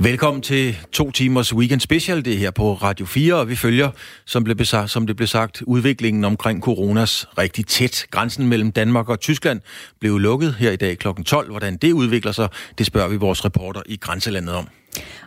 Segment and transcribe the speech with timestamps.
[0.00, 2.24] Velkommen til to timers weekend special.
[2.24, 3.90] Det her på Radio 4, og vi følger,
[4.24, 8.06] som, blev besagt, som det blev sagt, udviklingen omkring coronas rigtig tæt.
[8.10, 9.60] Grænsen mellem Danmark og Tyskland
[10.00, 11.08] blev lukket her i dag kl.
[11.26, 11.50] 12.
[11.50, 14.68] Hvordan det udvikler sig, det spørger vi vores reporter i Grænselandet om.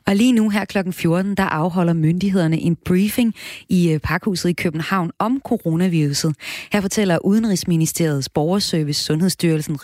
[0.08, 0.92] Og lige nu her kl.
[0.92, 3.36] 14, der afholder myndighederne en briefing
[3.70, 6.36] i øh, Parkhuset i København om coronaviruset.
[6.72, 9.78] Her fortæller Udenrigsministeriets Borgerservice, Sundhedsstyrelsen,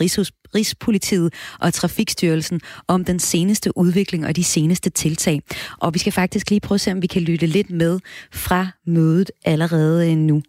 [0.54, 5.42] Rigspolitiet og Trafikstyrelsen om den seneste udvikling og de seneste tiltag.
[5.78, 8.00] Og vi skal faktisk lige prøve at se, om vi kan lytte lidt med
[8.32, 10.42] fra mødet allerede øh, nu.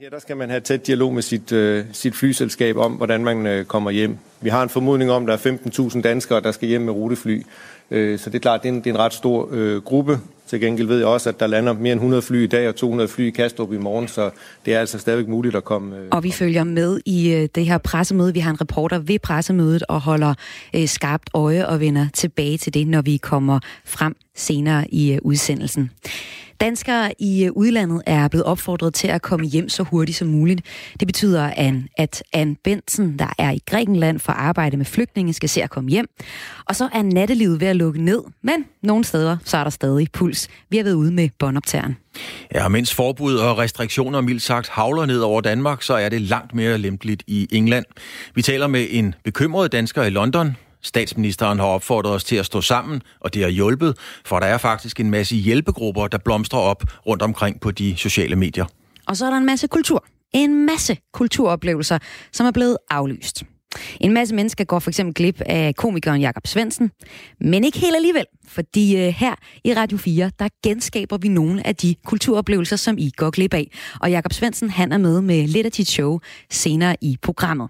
[0.00, 3.46] Her der skal man have tæt dialog med sit, øh, sit flyselskab om, hvordan man
[3.46, 4.18] øh, kommer hjem.
[4.40, 5.56] Vi har en formodning om, at der er
[5.90, 7.42] 15.000 danskere, der skal hjem med rutefly.
[7.90, 10.18] Øh, så det er klart, det er en, det er en ret stor øh, gruppe.
[10.46, 12.76] Til gengæld ved jeg også, at der lander mere end 100 fly i dag og
[12.76, 14.30] 200 fly i Kastrup i morgen, så
[14.66, 15.96] det er altså stadigvæk muligt at komme.
[15.96, 18.34] Øh, og vi følger med i øh, det her pressemøde.
[18.34, 20.34] Vi har en reporter ved pressemødet og holder
[20.76, 25.18] øh, skarpt øje og vender tilbage til det, når vi kommer frem senere i øh,
[25.22, 25.90] udsendelsen.
[26.60, 30.62] Danskere i øh, udlandet er blevet opfordret til at komme hjem så hurtigt som muligt.
[31.00, 31.50] Det betyder,
[31.96, 35.70] at Anne Bensen, der er i Grækenland for at arbejde med flygtninge, skal se at
[35.70, 36.06] komme hjem.
[36.64, 40.12] Og så er nattelivet ved at lukke ned, men nogle steder så er der stadig
[40.12, 40.48] puls.
[40.70, 41.96] Vi har været ude med båndoptageren.
[42.54, 46.54] Ja, mens forbud og restriktioner mildt sagt havler ned over Danmark, så er det langt
[46.54, 47.84] mere lempeligt i England.
[48.34, 50.56] Vi taler med en bekymret dansker i London.
[50.82, 54.58] Statsministeren har opfordret os til at stå sammen, og det har hjulpet, for der er
[54.58, 58.64] faktisk en masse hjælpegrupper, der blomstrer op rundt omkring på de sociale medier.
[59.06, 60.04] Og så er der en masse kultur.
[60.32, 61.98] En masse kulturoplevelser,
[62.32, 63.44] som er blevet aflyst.
[64.00, 66.90] En masse mennesker går for eksempel glip af komikeren Jakob Svensen,
[67.40, 69.34] men ikke helt alligevel, fordi uh, her
[69.64, 73.70] i Radio 4, der genskaber vi nogle af de kulturoplevelser, som I går glip af.
[74.00, 76.18] Og Jakob Svensen, han er med med lidt af dit show
[76.50, 77.68] senere i programmet.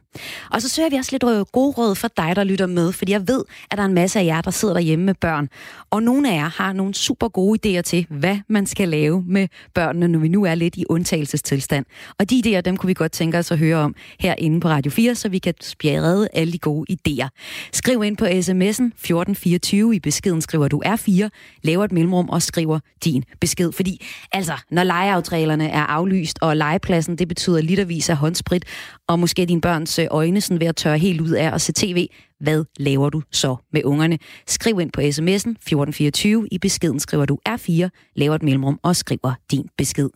[0.50, 3.28] Og så søger vi også lidt gode råd for dig, der lytter med, fordi jeg
[3.28, 5.48] ved, at der er en masse af jer, der sidder derhjemme med børn.
[5.90, 9.48] Og nogle af jer har nogle super gode idéer til, hvad man skal lave med
[9.74, 11.86] børnene, når vi nu er lidt i undtagelsestilstand.
[12.18, 14.90] Og de idéer, dem kunne vi godt tænke os at høre om herinde på Radio
[14.90, 17.28] 4, så vi kan spjære redde alle de gode idéer.
[17.72, 21.28] Skriv ind på sms'en 1424 i beskeden, skriver du R4,
[21.62, 23.72] laver et mellemrum og skriver din besked.
[23.72, 28.64] Fordi altså, når legeaftalerne er aflyst, og legepladsen, det betyder litervis af håndsprit,
[29.08, 31.72] og måske din børns øh, øjne sådan ved at tørre helt ud af at se
[31.72, 32.08] tv,
[32.40, 34.18] hvad laver du så med ungerne?
[34.46, 36.48] Skriv ind på sms'en 1424.
[36.50, 40.08] I beskeden skriver du R4, laver et mellemrum og skriver din besked.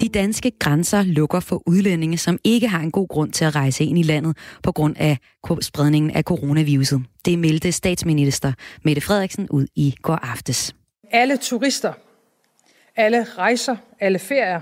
[0.00, 3.84] De danske grænser lukker for udlændinge, som ikke har en god grund til at rejse
[3.84, 5.18] ind i landet på grund af
[5.60, 7.02] spredningen af coronaviruset.
[7.24, 8.52] Det meldte statsminister
[8.82, 10.74] Mette Frederiksen ud i går aftes.
[11.10, 11.92] Alle turister,
[12.96, 14.60] alle rejser, alle ferier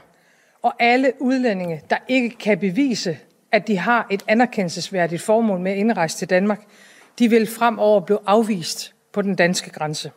[0.63, 3.19] og alle udlændinge, der ikke kan bevise,
[3.53, 6.61] at de har et anerkendelsesværdigt formål med at indrejse til Danmark,
[7.19, 10.11] de vil fremover blive afvist på den danske grænse.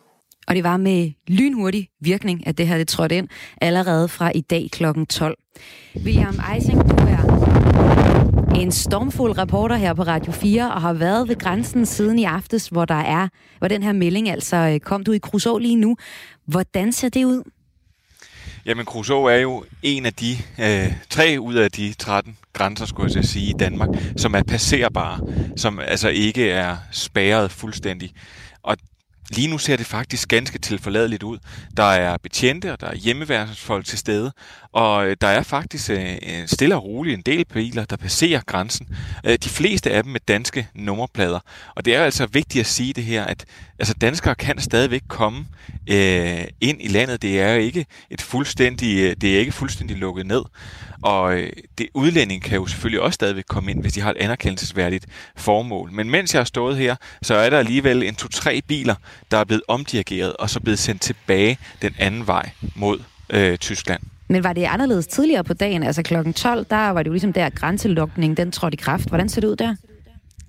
[0.47, 3.27] Og det var med lynhurtig virkning, at det her det trådte ind
[3.61, 4.83] allerede fra i dag kl.
[5.09, 5.37] 12.
[5.95, 7.51] William Eising, du er
[8.55, 12.67] en stormfuld reporter her på Radio 4 og har været ved grænsen siden i aftes,
[12.67, 13.27] hvor der er,
[13.59, 15.97] hvor den her melding altså øh, kom du i Kruså lige nu.
[16.45, 17.43] Hvordan ser det ud?
[18.65, 23.11] Jamen, Kruså er jo en af de øh, tre ud af de 13 grænser, skulle
[23.15, 25.19] jeg sige, i Danmark, som er passerbare,
[25.57, 28.11] som altså ikke er spærret fuldstændig.
[28.63, 28.77] Og
[29.35, 31.37] Lige nu ser det faktisk ganske tilforladeligt ud.
[31.77, 34.31] Der er betjente, og der er hjemmeværnsfolk til stede,
[34.73, 38.41] og øh, der er faktisk øh, øh, stille og roligt en del biler, der passerer
[38.45, 38.87] grænsen.
[39.25, 41.39] Øh, de fleste af dem med danske nummerplader.
[41.75, 43.45] Og det er altså vigtigt at sige det her, at
[43.79, 45.45] altså, danskere kan stadigvæk komme
[45.87, 47.21] øh, ind i landet.
[47.21, 50.41] Det er ikke et fuldstændig, øh, det er ikke fuldstændig lukket ned.
[51.01, 54.17] Og øh, det udlænding kan jo selvfølgelig også stadigvæk komme ind, hvis de har et
[54.17, 55.05] anerkendelsesværdigt
[55.35, 55.91] formål.
[55.91, 58.95] Men mens jeg har stået her, så er der alligevel en to-tre biler,
[59.31, 62.99] der er blevet omdirigeret og så blevet sendt tilbage den anden vej mod
[63.29, 64.01] øh, Tyskland.
[64.31, 65.83] Men var det anderledes tidligere på dagen?
[65.83, 69.07] Altså klokken 12, der var det jo ligesom der grænselukningen, den trådte i kraft.
[69.07, 69.75] Hvordan ser det ud der?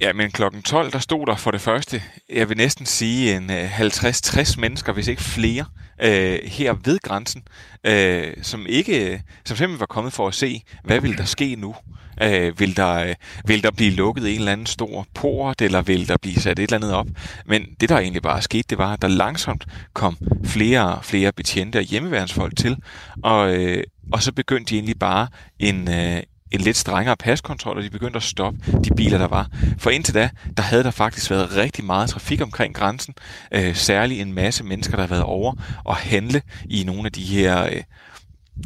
[0.01, 3.51] Ja, men klokken 12, der stod der for det første, jeg vil næsten sige en
[3.51, 5.65] øh, 50-60 mennesker, hvis ikke flere,
[6.03, 7.43] øh, her ved grænsen,
[7.85, 11.57] øh, som ikke, øh, som simpelthen var kommet for at se, hvad vil der ske
[11.57, 11.75] nu?
[12.23, 13.15] Øh, vil, der, øh,
[13.47, 16.63] vil der blive lukket en eller anden stor port, eller vil der blive sat et
[16.63, 17.07] eller andet op?
[17.47, 21.33] Men det, der egentlig bare skete, det var, at der langsomt kom flere og flere
[21.33, 22.77] betjente og hjemmeværnsfolk til,
[23.23, 25.29] og, øh, og så begyndte de egentlig bare
[25.59, 26.23] en, øh,
[26.53, 29.49] en lidt strengere paskontrol, og de begyndte at stoppe de biler, der var.
[29.79, 33.15] For indtil da, der havde der faktisk været rigtig meget trafik omkring grænsen.
[33.53, 35.55] Øh, særligt en masse mennesker, der havde været over
[35.85, 37.65] og handle i nogle af de her...
[37.67, 37.83] Øh,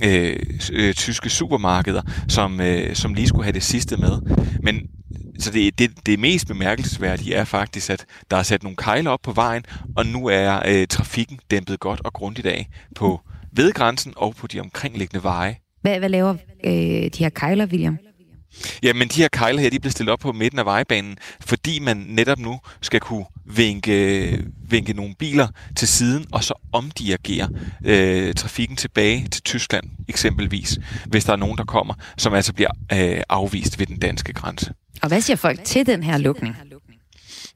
[0.04, 0.36] øh,
[0.72, 4.20] øh, tyske supermarkeder, som, øh, som lige skulle have det sidste med.
[4.62, 4.90] Men
[5.38, 9.20] så det, det, det mest bemærkelsesværdige er faktisk, at der er sat nogle kejler op
[9.22, 9.64] på vejen,
[9.96, 13.20] og nu er øh, trafikken dæmpet godt og grundigt af på
[13.52, 15.56] ved grænsen og på de omkringliggende veje.
[15.82, 16.34] Hvad, hvad laver
[16.64, 17.98] øh, de her kejler, William?
[18.82, 21.78] Ja, men de her kejler her, de bliver stillet op på midten af vejbanen, fordi
[21.78, 27.48] man netop nu skal kunne vinke, vinke nogle biler til siden, og så omdirigere
[27.84, 32.70] øh, trafikken tilbage til Tyskland eksempelvis, hvis der er nogen, der kommer, som altså bliver
[32.92, 34.72] øh, afvist ved den danske grænse.
[35.02, 36.56] Og hvad siger folk til den her lukning?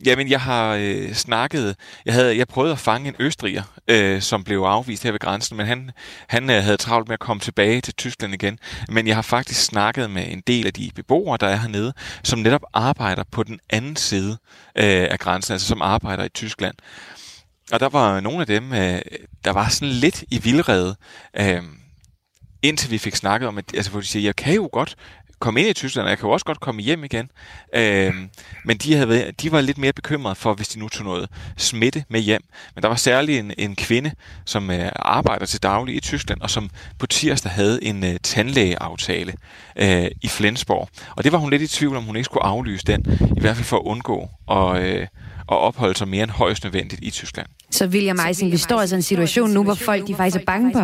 [0.06, 1.76] Jamen, jeg har øh, snakket...
[2.05, 5.56] Jeg havde jeg prøvede at fange en østriger, øh, som blev afvist her ved grænsen,
[5.56, 5.91] men han,
[6.26, 8.58] han øh, havde travlt med at komme tilbage til Tyskland igen.
[8.88, 11.93] Men jeg har faktisk snakket med en del af de beboere, der er hernede,
[12.25, 14.31] som netop arbejder på den anden side
[14.76, 16.75] øh, af grænsen, altså som arbejder i Tyskland.
[17.73, 19.00] Og der var nogle af dem, øh,
[19.44, 20.97] der var sådan lidt i vildrede,
[21.37, 21.62] øh,
[22.62, 24.97] indtil vi fik snakket om, at altså, hvor de siger, jeg kan jo godt
[25.40, 27.31] komme ind i Tyskland, og jeg kan jo også godt komme hjem igen.
[27.75, 28.14] Øh,
[28.64, 31.28] men de, havde været, de var lidt mere bekymrede for, hvis de nu tog noget
[31.56, 32.42] smitte med hjem.
[32.75, 34.12] Men der var særlig en, en kvinde,
[34.44, 39.34] som øh, arbejder til daglig i Tyskland, og som på tirsdag havde en øh, tandlægeaftale
[39.76, 40.88] øh, i Flensborg.
[41.16, 43.04] Og det var hun lidt i tvivl om, hun ikke skulle aflyse den,
[43.37, 45.06] i hvert fald for at undgå at, øh,
[45.50, 47.47] at opholde sig mere end højst nødvendigt i Tyskland.
[47.70, 50.44] Så William Eising, vi står altså i en situation nu, hvor folk de faktisk er
[50.47, 50.81] bange på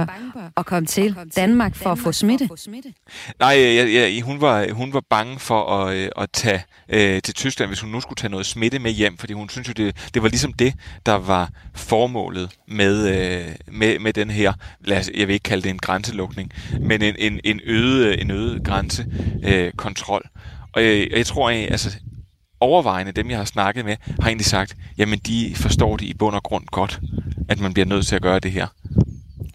[0.57, 2.49] at komme til Danmark for at få smitte.
[3.41, 7.35] Nej, ja, ja, hun, var, hun var bange for at, øh, at tage øh, til
[7.35, 10.11] Tyskland, hvis hun nu skulle tage noget smitte med hjem, fordi hun synes jo, det,
[10.15, 10.75] det var ligesom det,
[11.07, 14.53] der var formålet med, øh, med, med den her,
[14.85, 18.31] lad os, jeg vil ikke kalde det en grænselukning, men en, en, en øget, en
[18.31, 20.23] øget grænsekontrol.
[20.25, 20.31] Øh,
[20.73, 21.97] og jeg, jeg tror, at altså,
[22.61, 26.35] overvejende dem, jeg har snakket med, har egentlig sagt, jamen de forstår det i bund
[26.35, 27.01] og grund godt,
[27.49, 28.67] at man bliver nødt til at gøre det her.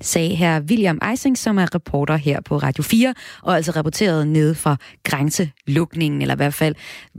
[0.02, 4.56] Sagde her William Eising, som er reporter her på Radio 4, og altså rapporteret ned
[4.56, 6.76] fra grænselukningen, eller i hvert fald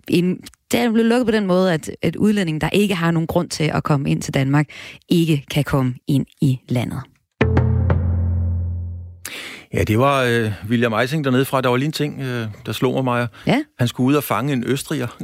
[0.08, 0.38] en
[0.72, 3.48] det er blevet lukket på den måde, at, at udlændinge, der ikke har nogen grund
[3.48, 4.68] til at komme ind til Danmark,
[5.08, 7.02] ikke kan komme ind i landet.
[9.74, 11.60] Ja, det var øh, William Eising dernede fra.
[11.60, 13.26] Der var lige en ting, øh, der slog mig, Maja.
[13.46, 13.62] Ja.
[13.78, 15.06] Han skulle ud og fange en østriger.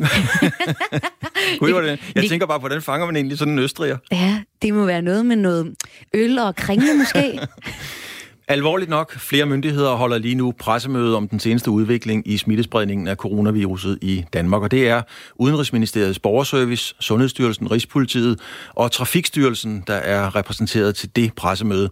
[1.59, 2.13] Kunne det, det?
[2.15, 3.97] Jeg det, tænker bare, hvordan fanger man egentlig sådan en østriger?
[4.13, 5.75] Ja, det må være noget med noget
[6.15, 7.41] øl og kringle måske.
[8.51, 13.17] Alvorligt nok, flere myndigheder holder lige nu pressemøde om den seneste udvikling i smittespredningen af
[13.17, 15.03] coronaviruset i Danmark, og det er
[15.37, 18.41] Udenrigsministeriets Borgerservice, Sundhedsstyrelsen, Rigspolitiet
[18.75, 21.91] og Trafikstyrelsen, der er repræsenteret til det pressemøde.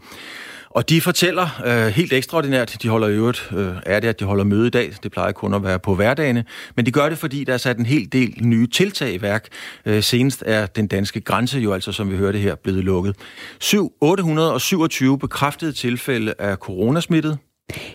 [0.77, 4.25] Og de fortæller øh, helt ekstraordinært, de holder i øvrigt, øh, er det, at de
[4.25, 4.93] holder møde i dag.
[5.03, 6.45] Det plejer kun at være på hverdagene.
[6.77, 9.49] Men de gør det, fordi der er sat en hel del nye tiltag i værk.
[9.87, 13.17] Øh, senest er den danske grænse jo altså, som vi hørte her, blevet lukket.
[13.61, 17.39] 7, 827 bekræftede tilfælde af coronasmittet.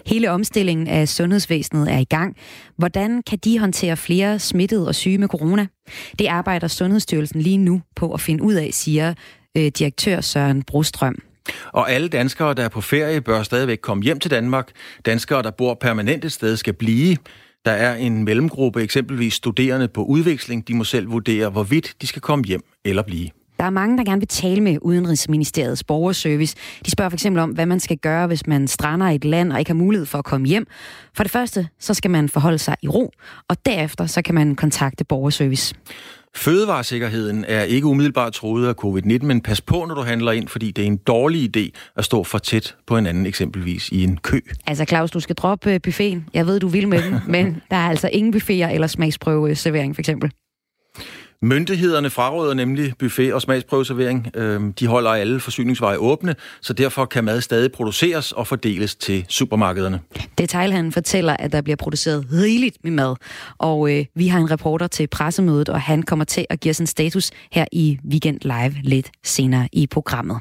[0.05, 2.35] Hele omstillingen af sundhedsvæsenet er i gang.
[2.77, 5.67] Hvordan kan de håndtere flere smittede og syge med corona?
[6.19, 9.13] Det arbejder Sundhedsstyrelsen lige nu på at finde ud af, siger
[9.57, 11.30] øh, direktør Søren Brostrøm.
[11.71, 14.69] Og alle danskere, der er på ferie, bør stadigvæk komme hjem til Danmark.
[15.05, 17.17] Danskere, der bor permanent et sted, skal blive.
[17.65, 20.67] Der er en mellemgruppe, eksempelvis studerende på udveksling.
[20.67, 23.29] De må selv vurdere, hvorvidt de skal komme hjem eller blive.
[23.61, 26.55] Der er mange, der gerne vil tale med Udenrigsministeriets borgerservice.
[26.85, 29.51] De spørger for eksempel om, hvad man skal gøre, hvis man strander i et land
[29.51, 30.67] og ikke har mulighed for at komme hjem.
[31.13, 33.11] For det første, så skal man forholde sig i ro,
[33.47, 35.75] og derefter så kan man kontakte borgerservice.
[36.35, 40.71] Fødevaresikkerheden er ikke umiddelbart troet af covid-19, men pas på, når du handler ind, fordi
[40.71, 44.17] det er en dårlig idé at stå for tæt på en anden, eksempelvis i en
[44.17, 44.39] kø.
[44.67, 46.25] Altså Claus, du skal droppe buffeten.
[46.33, 50.01] Jeg ved, du vil med den, men der er altså ingen buffeter eller smagsprøveservering for
[50.01, 50.31] eksempel.
[51.43, 54.27] Myndighederne fraråder nemlig buffet og smagsprøveservering.
[54.35, 59.25] Øhm, de holder alle forsyningsveje åbne, så derfor kan mad stadig produceres og fordeles til
[59.29, 59.99] supermarkederne.
[60.37, 63.15] Detailhandlen fortæller, at der bliver produceret rigeligt med mad,
[63.57, 66.79] og øh, vi har en reporter til pressemødet, og han kommer til at give os
[66.79, 70.39] en status her i Weekend Live lidt senere i programmet.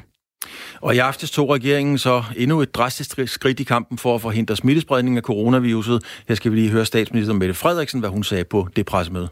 [0.81, 4.55] Og i aftes tog regeringen så endnu et drastisk skridt i kampen for at forhindre
[4.55, 6.03] smittespredning af coronaviruset.
[6.27, 9.29] Her skal vi lige høre statsminister Mette Frederiksen, hvad hun sagde på det pressemøde.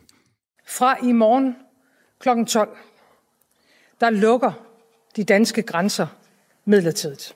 [0.69, 1.55] Fra i morgen
[2.19, 2.29] kl.
[2.47, 2.69] 12,
[4.01, 4.51] der lukker
[5.15, 6.07] de danske grænser
[6.65, 7.35] midlertidigt.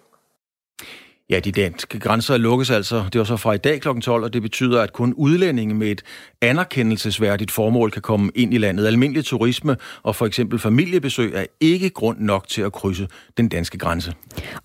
[1.29, 3.05] Ja, de danske grænser lukkes altså.
[3.13, 3.99] Det var så fra i dag kl.
[3.99, 6.01] 12, og det betyder, at kun udlændinge med et
[6.41, 8.87] anerkendelsesværdigt formål kan komme ind i landet.
[8.87, 13.77] Almindelig turisme og for eksempel familiebesøg er ikke grund nok til at krydse den danske
[13.77, 14.13] grænse.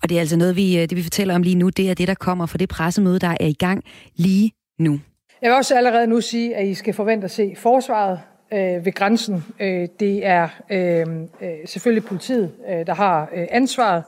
[0.03, 1.93] Og det er altså noget, vi, øh, det vi fortæller om lige nu, det er
[1.93, 3.83] det, der kommer for det pressemøde, der er i gang
[4.15, 4.99] lige nu.
[5.41, 8.19] Jeg vil også allerede nu sige, at I skal forvente at se forsvaret
[8.53, 9.45] øh, ved grænsen.
[9.59, 11.05] Øh, det er øh,
[11.41, 14.03] øh, selvfølgelig politiet, øh, der har øh, ansvaret,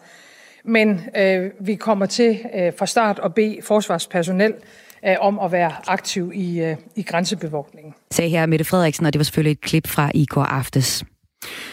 [0.63, 4.53] men øh, vi kommer til øh, fra start at bede forsvarspersonel
[5.05, 7.93] øh, om at være aktiv i, øh, i grænsebevogtningen.
[8.11, 11.03] Sagde her Mette Frederiksen, og det var selvfølgelig et klip fra i går aftes.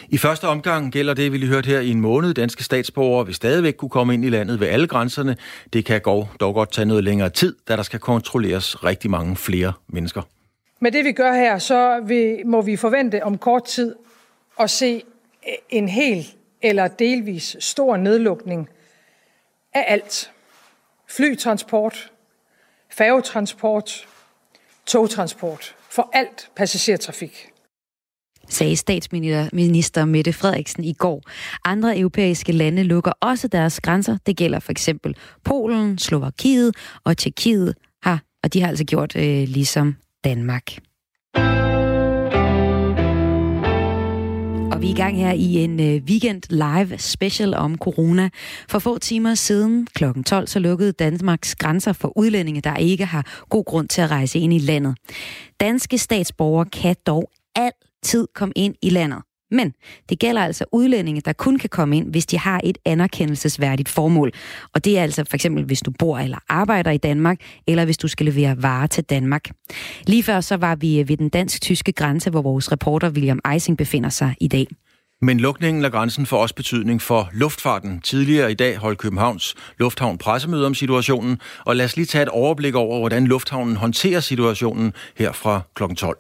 [0.09, 2.35] I første omgang gælder det, vi lige hørt her, i en måned.
[2.35, 5.37] Danske statsborgere vil stadigvæk kunne komme ind i landet ved alle grænserne.
[5.73, 6.01] Det kan
[6.41, 10.23] dog godt tage noget længere tid, da der skal kontrolleres rigtig mange flere mennesker.
[10.81, 13.95] Med det, vi gør her, så vi, må vi forvente om kort tid
[14.61, 15.03] at se
[15.71, 16.27] en hel
[16.63, 18.69] eller delvis stor nedlukning
[19.75, 20.33] af alt.
[21.09, 22.13] Flytransport,
[22.91, 24.09] færgetransport,
[24.87, 27.51] togtransport for alt passagertrafik
[28.49, 31.23] sagde statsminister Mette Frederiksen i går.
[31.65, 34.19] Andre europæiske lande lukker også deres grænser.
[34.27, 39.49] Det gælder for eksempel Polen, Slovakiet og Tjekkiet har, og de har altså gjort øh,
[39.49, 40.79] ligesom Danmark.
[44.73, 48.29] Og vi er i gang her i en øh, weekend live special om corona.
[48.69, 50.05] For få timer siden kl.
[50.27, 54.39] 12 så lukkede Danmarks grænser for udlændinge, der ikke har god grund til at rejse
[54.39, 54.97] ind i landet.
[55.61, 59.23] Danske statsborgere kan dog altid komme ind i landet.
[59.51, 59.73] Men
[60.09, 64.33] det gælder altså udlændinge, der kun kan komme ind, hvis de har et anerkendelsesværdigt formål.
[64.75, 67.99] Og det er altså for eksempel, hvis du bor eller arbejder i Danmark, eller hvis
[67.99, 69.51] du skal levere varer til Danmark.
[70.07, 74.11] Lige før så var vi ved den dansk-tyske grænse, hvor vores reporter William Eising befinder
[74.11, 74.67] sig i dag.
[75.21, 78.01] Men lukningen af grænsen får også betydning for luftfarten.
[78.01, 82.29] Tidligere i dag holdt Københavns Lufthavn pressemøde om situationen, og lad os lige tage et
[82.29, 85.83] overblik over, hvordan lufthavnen håndterer situationen her fra kl.
[85.97, 86.17] 12.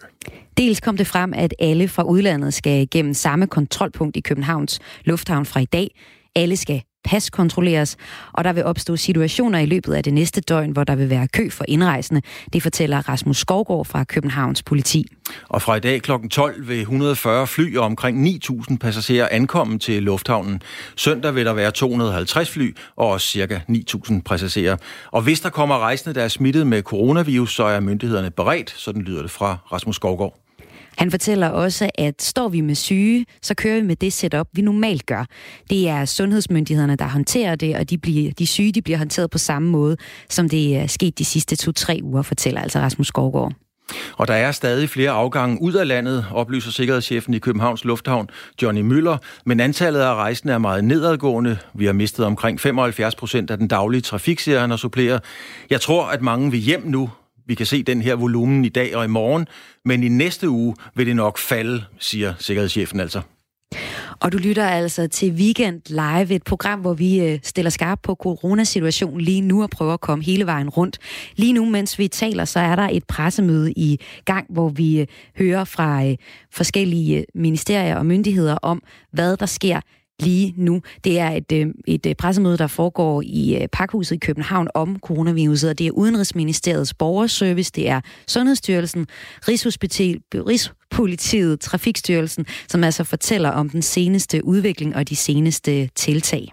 [0.56, 5.46] Dels kom det frem, at alle fra udlandet skal gennem samme kontrolpunkt i Københavns Lufthavn
[5.46, 5.90] fra i dag.
[6.38, 7.96] Alle skal paskontrolleres,
[8.32, 11.28] og der vil opstå situationer i løbet af det næste døgn, hvor der vil være
[11.28, 12.22] kø for indrejsende.
[12.52, 15.06] Det fortæller Rasmus Skovgaard fra Københavns politi.
[15.48, 16.12] Og fra i dag kl.
[16.30, 20.62] 12 vil 140 fly og omkring 9.000 passagerer ankomme til lufthavnen.
[20.96, 23.60] Søndag vil der være 250 fly og også ca.
[23.70, 24.76] 9.000 passagerer.
[25.10, 29.02] Og hvis der kommer rejsende, der er smittet med coronavirus, så er myndighederne beredt, sådan
[29.02, 30.47] lyder det fra Rasmus Skovgaard.
[30.98, 34.62] Han fortæller også, at står vi med syge, så kører vi med det setup, vi
[34.62, 35.24] normalt gør.
[35.70, 39.38] Det er sundhedsmyndighederne, der håndterer det, og de, bliver, de syge de bliver håndteret på
[39.38, 39.96] samme måde,
[40.30, 43.52] som det øh, er sket de sidste to-tre uger, fortæller altså Rasmus Skovgaard.
[44.16, 48.30] Og der er stadig flere afgange ud af landet, oplyser sikkerhedschefen i Københavns Lufthavn,
[48.62, 51.58] Johnny Møller, men antallet af rejsende er meget nedadgående.
[51.74, 55.18] Vi har mistet omkring 75 procent af den daglige trafik, siger han og supplerer.
[55.70, 57.10] Jeg tror, at mange vil hjem nu,
[57.48, 59.46] vi kan se den her volumen i dag og i morgen,
[59.84, 63.20] men i næste uge vil det nok falde, siger sikkerhedschefen altså.
[64.20, 68.14] Og du lytter altså til Weekend Live, et program, hvor vi øh, stiller skarp på
[68.14, 70.98] coronasituationen lige nu og prøver at komme hele vejen rundt.
[71.36, 75.06] Lige nu, mens vi taler, så er der et pressemøde i gang, hvor vi øh,
[75.38, 76.16] hører fra øh,
[76.52, 79.80] forskellige ministerier og myndigheder om, hvad der sker
[80.20, 80.82] lige nu.
[81.04, 84.98] Det er et, øh, et øh, pressemøde, der foregår i øh, Pakhuset i København om
[85.02, 89.06] coronaviruset, og det er Udenrigsministeriets borgerservice, det er Sundhedsstyrelsen,
[89.48, 96.48] Rigspolitiet, Trafikstyrelsen, som altså fortæller om den seneste udvikling og de seneste tiltag.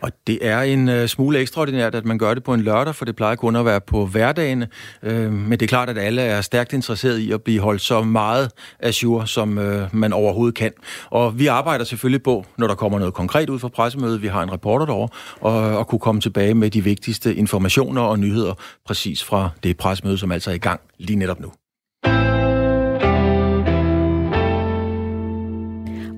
[0.00, 3.04] Og det er en øh, smule ekstraordinært, at man gør det på en lørdag, for
[3.04, 4.64] det plejer kun at være på hverdagen.
[5.02, 8.02] Øh, men det er klart, at alle er stærkt interesseret i at blive holdt så
[8.02, 8.50] meget
[8.80, 10.72] azure, som øh, man overhovedet kan.
[11.10, 14.22] Og vi arbejder selvfølgelig på, når der kommer noget konkret ud fra pressemødet.
[14.22, 15.08] Vi har en reporter derovre,
[15.40, 18.54] og, og kunne komme tilbage med de vigtigste informationer og nyheder
[18.86, 21.52] præcis fra det pressemøde, som altså er i gang lige netop nu.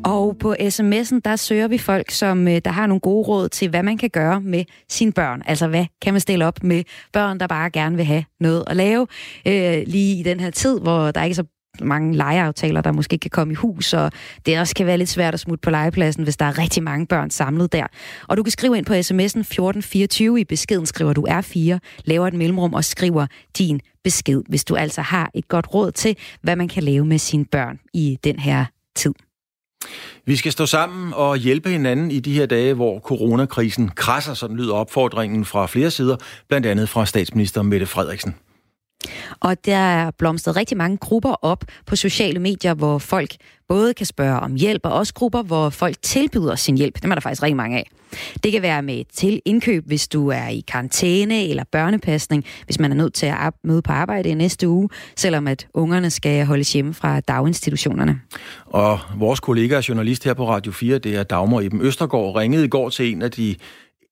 [0.05, 3.69] Og på sms'en, der søger vi folk, som øh, der har nogle gode råd til,
[3.69, 5.43] hvad man kan gøre med sine børn.
[5.47, 8.77] Altså, hvad kan man stille op med børn, der bare gerne vil have noget at
[8.77, 9.07] lave,
[9.47, 11.45] øh, lige i den her tid, hvor der ikke er så
[11.81, 14.13] mange legeaftaler, der måske kan komme i hus, og
[14.47, 17.07] det også kan være lidt svært at smutte på legepladsen, hvis der er rigtig mange
[17.07, 17.87] børn samlet der.
[18.29, 22.35] Og du kan skrive ind på sms'en 1424, i beskeden skriver du R4, laver et
[22.35, 23.27] mellemrum og skriver
[23.59, 27.19] din besked, hvis du altså har et godt råd til, hvad man kan lave med
[27.19, 28.65] sine børn i den her
[28.97, 29.15] tid.
[30.25, 34.57] Vi skal stå sammen og hjælpe hinanden i de her dage, hvor coronakrisen krasser, sådan
[34.57, 36.17] lyder opfordringen fra flere sider,
[36.49, 38.35] blandt andet fra statsminister Mette Frederiksen.
[39.41, 43.31] Og der er blomstret rigtig mange grupper op på sociale medier, hvor folk
[43.69, 47.03] både kan spørge om hjælp, og også grupper, hvor folk tilbyder sin hjælp.
[47.03, 47.91] Dem er der faktisk rigtig mange af.
[48.45, 52.93] Det kan være med til indkøb, hvis du er i karantæne eller børnepasning, hvis man
[52.93, 56.73] er nødt til at møde på arbejde i næste uge, selvom at ungerne skal holdes
[56.73, 58.21] hjemme fra daginstitutionerne.
[58.67, 62.65] Og vores kollega og journalist her på Radio 4, det er Dagmar Eben Østergaard, ringede
[62.65, 63.57] i går til en af de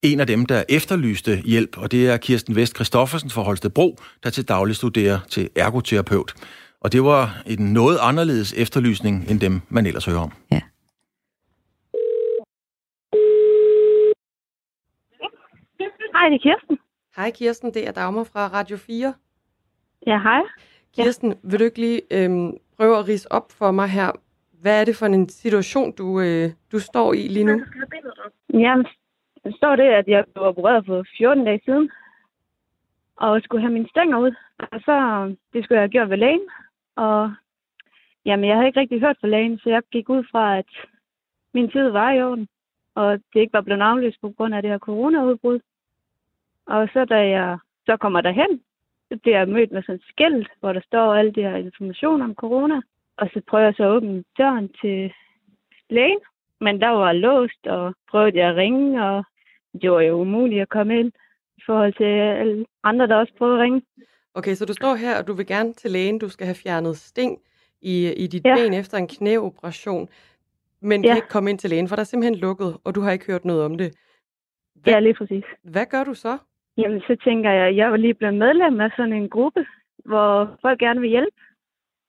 [0.02, 4.30] en af dem, der efterlyste hjælp, og det er Kirsten Vest Christoffersen fra Holstebro, der
[4.30, 6.34] til daglig studerer til ergoterapeut.
[6.80, 10.32] Og det var en noget anderledes efterlysning, end dem, man ellers hører om.
[10.52, 10.60] Ja.
[16.14, 16.78] Hej, det er Kirsten.
[17.16, 19.14] Hej Kirsten, det er Dagmar fra Radio 4.
[20.06, 20.42] Ja, hej.
[20.96, 24.10] Kirsten, vil du ikke lige øhm, prøve at rise op for mig her?
[24.60, 27.60] Hvad er det for en situation, du, øh, du står i lige nu?
[28.54, 28.86] Jamen,
[29.44, 31.90] der står det, at jeg blev opereret for 14 dage siden,
[33.16, 34.34] og skulle have mine stænger ud.
[34.58, 34.94] Og så,
[35.52, 36.48] det skulle jeg have gjort ved lægen.
[36.96, 37.32] Og
[38.24, 40.70] jamen, jeg havde ikke rigtig hørt fra lægen, så jeg gik ud fra, at
[41.54, 42.48] min tid var i orden,
[42.94, 45.60] og det ikke var blevet aflyst på grund af det her coronaudbrud.
[46.66, 48.62] Og så da jeg så kommer derhen,
[49.08, 52.24] så bliver jeg mødt med sådan et skilt, hvor der står alle de her informationer
[52.24, 52.80] om corona.
[53.16, 55.12] Og så prøver jeg så at åbne døren til
[55.90, 56.18] lægen,
[56.60, 59.24] men der var låst, og prøvede jeg at ringe, og
[59.82, 61.12] det var jo umuligt at komme ind
[61.58, 62.04] i forhold til
[62.40, 63.82] alle andre, der også prøvede at ringe.
[64.34, 66.18] Okay, så du står her, og du vil gerne til lægen.
[66.18, 67.38] Du skal have fjernet sting
[67.82, 68.54] i, i dit Ja.
[68.56, 70.08] ben efter en knæoperation,
[70.80, 71.16] men kan Ja.
[71.16, 73.44] ikke komme ind til lægen, for der er simpelthen lukket, og du har ikke hørt
[73.44, 73.94] noget om det.
[74.74, 75.44] Hvad, Ja, lige præcis.
[75.62, 76.38] hvad gør du så?
[76.76, 79.66] Jamen, så tænker jeg, jeg var lige blevet medlem af sådan en gruppe,
[80.04, 81.36] hvor folk gerne vil hjælpe.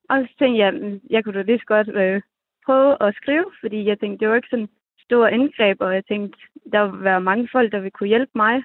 [0.09, 2.21] Og så tænkte jeg, "Mm, jeg kunne da lige så godt øh,
[2.65, 4.69] prøve at skrive, fordi jeg tænkte, det var ikke sådan
[5.05, 6.37] stor indgreb, og jeg tænkte,
[6.73, 8.63] der ville være mange folk, der ville kunne hjælpe mig.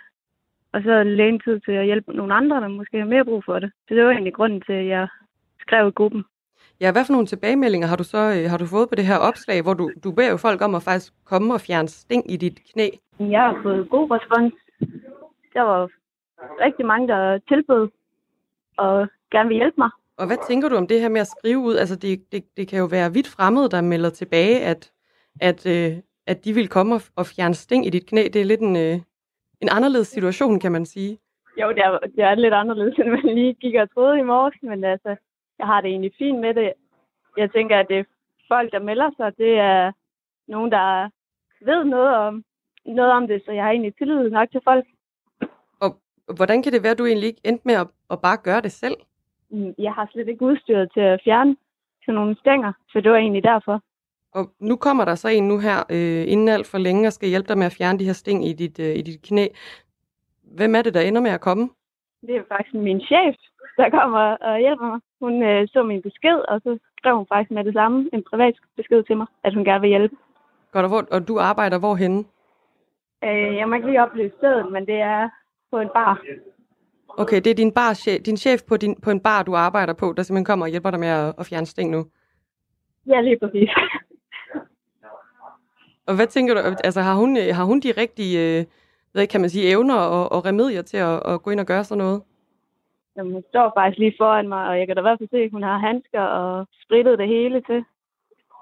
[0.72, 3.58] Og så lægen tid til at hjælpe nogle andre, der måske har mere brug for
[3.58, 3.70] det.
[3.88, 5.08] Så det var egentlig grunden til, at jeg
[5.60, 6.24] skrev i gruppen.
[6.80, 9.18] Ja, hvad for nogle tilbagemeldinger har du så øh, har du fået på det her
[9.18, 12.36] opslag, hvor du, du beder jo folk om at faktisk komme og fjerne sting i
[12.36, 12.88] dit knæ?
[13.20, 14.54] Jeg har fået god respons.
[15.54, 15.90] Der var
[16.64, 17.88] rigtig mange, der tilbød
[18.76, 19.90] og gerne vil hjælpe mig.
[20.18, 21.76] Og hvad tænker du om det her med at skrive ud?
[21.76, 24.92] Altså, det, det, det kan jo være vidt fremmede, der melder tilbage, at,
[25.40, 25.92] at, øh,
[26.26, 28.22] at de vil komme og, og fjerne sting i dit knæ.
[28.32, 28.96] Det er lidt en, øh,
[29.60, 31.18] en anderledes situation, kan man sige.
[31.60, 34.54] Jo, det er, det er lidt anderledes, end man lige gik og troede i morges,
[34.62, 35.16] men altså,
[35.58, 36.72] jeg har det egentlig fint med det.
[37.36, 38.04] Jeg tænker, at det er
[38.48, 39.92] folk, der melder sig, det er
[40.48, 41.08] nogen, der
[41.60, 42.44] ved noget om,
[42.86, 44.86] noget om det, så jeg har egentlig tillid nok til folk.
[45.80, 46.00] Og
[46.36, 48.72] hvordan kan det være, at du egentlig ikke endte med at, at bare gøre det
[48.72, 48.96] selv?
[49.50, 51.56] Mm, Jeg har slet ikke udstyret til at fjerne
[52.04, 53.80] sådan nogle stænger, så det var egentlig derfor.
[54.32, 57.28] Og nu kommer der så en nu her, øh, inden alt for længe, og skal
[57.28, 59.46] hjælpe dig med at fjerne de her sting i dit, øh, i dit knæ.
[60.42, 61.70] Hvem er det, der ender med at komme?
[62.26, 63.34] Det er faktisk min chef,
[63.76, 65.00] der kommer og hjælper mig.
[65.20, 68.54] Hun øh, så min besked, og så skrev hun faktisk med det samme en privat
[68.76, 70.16] besked til mig, at hun gerne vil hjælpe.
[70.72, 72.24] Godt, og, hvor, og du arbejder hvorhenne?
[73.24, 75.28] Øh, jeg må ikke lige oplyse stedet, men det er
[75.70, 76.22] på en bar.
[77.18, 77.92] Okay, det er din, bar,
[78.26, 80.90] din chef på, din, på en bar, du arbejder på, der simpelthen kommer og hjælper
[80.90, 82.06] dig med at, at fjerne sting nu.
[83.06, 83.70] Ja, lige præcis.
[86.06, 88.64] Og hvad tænker du, altså har hun, har hun de rigtige, øh,
[89.12, 91.84] hvad kan man sige, evner og, og remedier til at, at gå ind og gøre
[91.84, 92.22] sådan noget?
[93.16, 95.36] Jamen, hun står faktisk lige foran mig, og jeg kan da i hvert fald se,
[95.36, 97.84] at hun har handsker og spritet det hele til,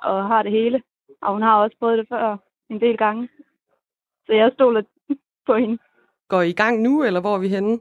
[0.02, 0.82] og har det hele.
[1.22, 2.36] Og hun har også prøvet det før
[2.70, 3.28] en del gange.
[4.26, 4.82] Så jeg stoler
[5.46, 5.78] på hende.
[6.28, 7.78] Går I i gang nu, eller hvor er vi henne?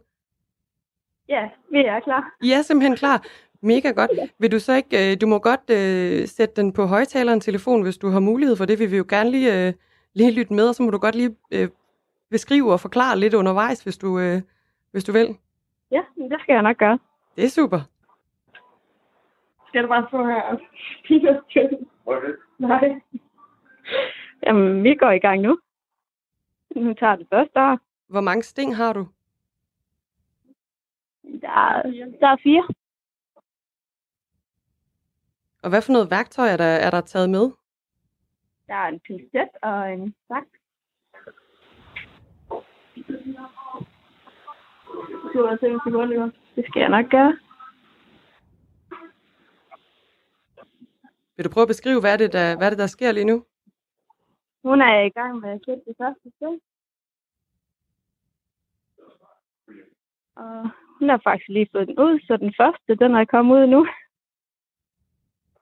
[1.30, 2.36] Ja, vi er klar.
[2.42, 3.26] I er simpelthen klar.
[3.62, 4.12] Mega godt.
[4.40, 7.98] Vil du så ikke, øh, du må godt øh, sætte den på højtaleren telefon, hvis
[7.98, 8.80] du har mulighed for det.
[8.80, 9.74] Vi vil jo gerne lige, øh,
[10.14, 11.70] lige lytte med, og så må du godt lige øh,
[12.30, 14.42] beskrive og forklare lidt undervejs, hvis du, øh,
[14.92, 15.38] hvis du vil.
[15.92, 17.00] Ja, det skal jeg nok gøre.
[17.36, 17.80] Det er super.
[19.68, 20.60] Skal du bare få her?
[22.60, 23.02] Nej.
[24.48, 25.58] Jamen, vi går i gang nu.
[26.76, 27.80] Nu tager det første år.
[28.10, 29.08] Hvor mange sting har du?
[31.42, 31.82] Der er,
[32.20, 32.68] der er fire.
[35.64, 37.52] Og hvad for noget værktøj er der, er der taget med?
[38.68, 40.48] Der er en pincet og en sak.
[45.86, 46.32] sekunder.
[46.56, 47.38] Det skal jeg nok gøre.
[51.36, 53.26] Vil du prøve at beskrive, hvad er det, der, hvad er det, der sker lige
[53.26, 53.46] nu?
[54.64, 56.60] Hun er i gang med at sætte det første sted.
[60.36, 63.68] Og hun har faktisk lige fået den ud, så den første, den er kommet ud
[63.68, 63.88] nu.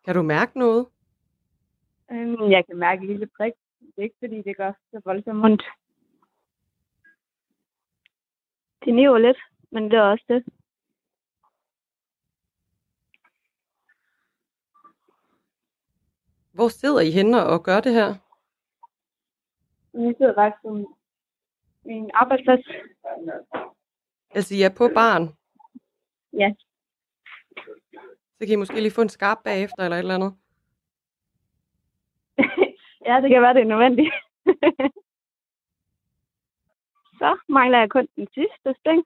[0.06, 0.88] Kan du mærke noget?
[2.12, 3.54] Øhm, Jeg kan mærke en lille prik.
[3.80, 5.64] Det er ikke, fordi det gør så voldsomt ondt.
[8.86, 9.38] Det niver lidt,
[9.72, 10.44] men det er også det.
[16.54, 18.10] Hvor sidder I henne og gør det her?
[19.94, 20.70] Jeg sidder faktisk på
[21.86, 22.66] min arbejdsplads.
[24.36, 25.24] Altså, I er på barn.
[26.34, 26.50] Ja.
[28.38, 30.34] Så kan I måske lige få en skarp bagefter, eller et eller andet.
[33.08, 34.14] ja, det kan være, det er nødvendigt.
[37.20, 39.06] så mangler jeg kun den sidste sting.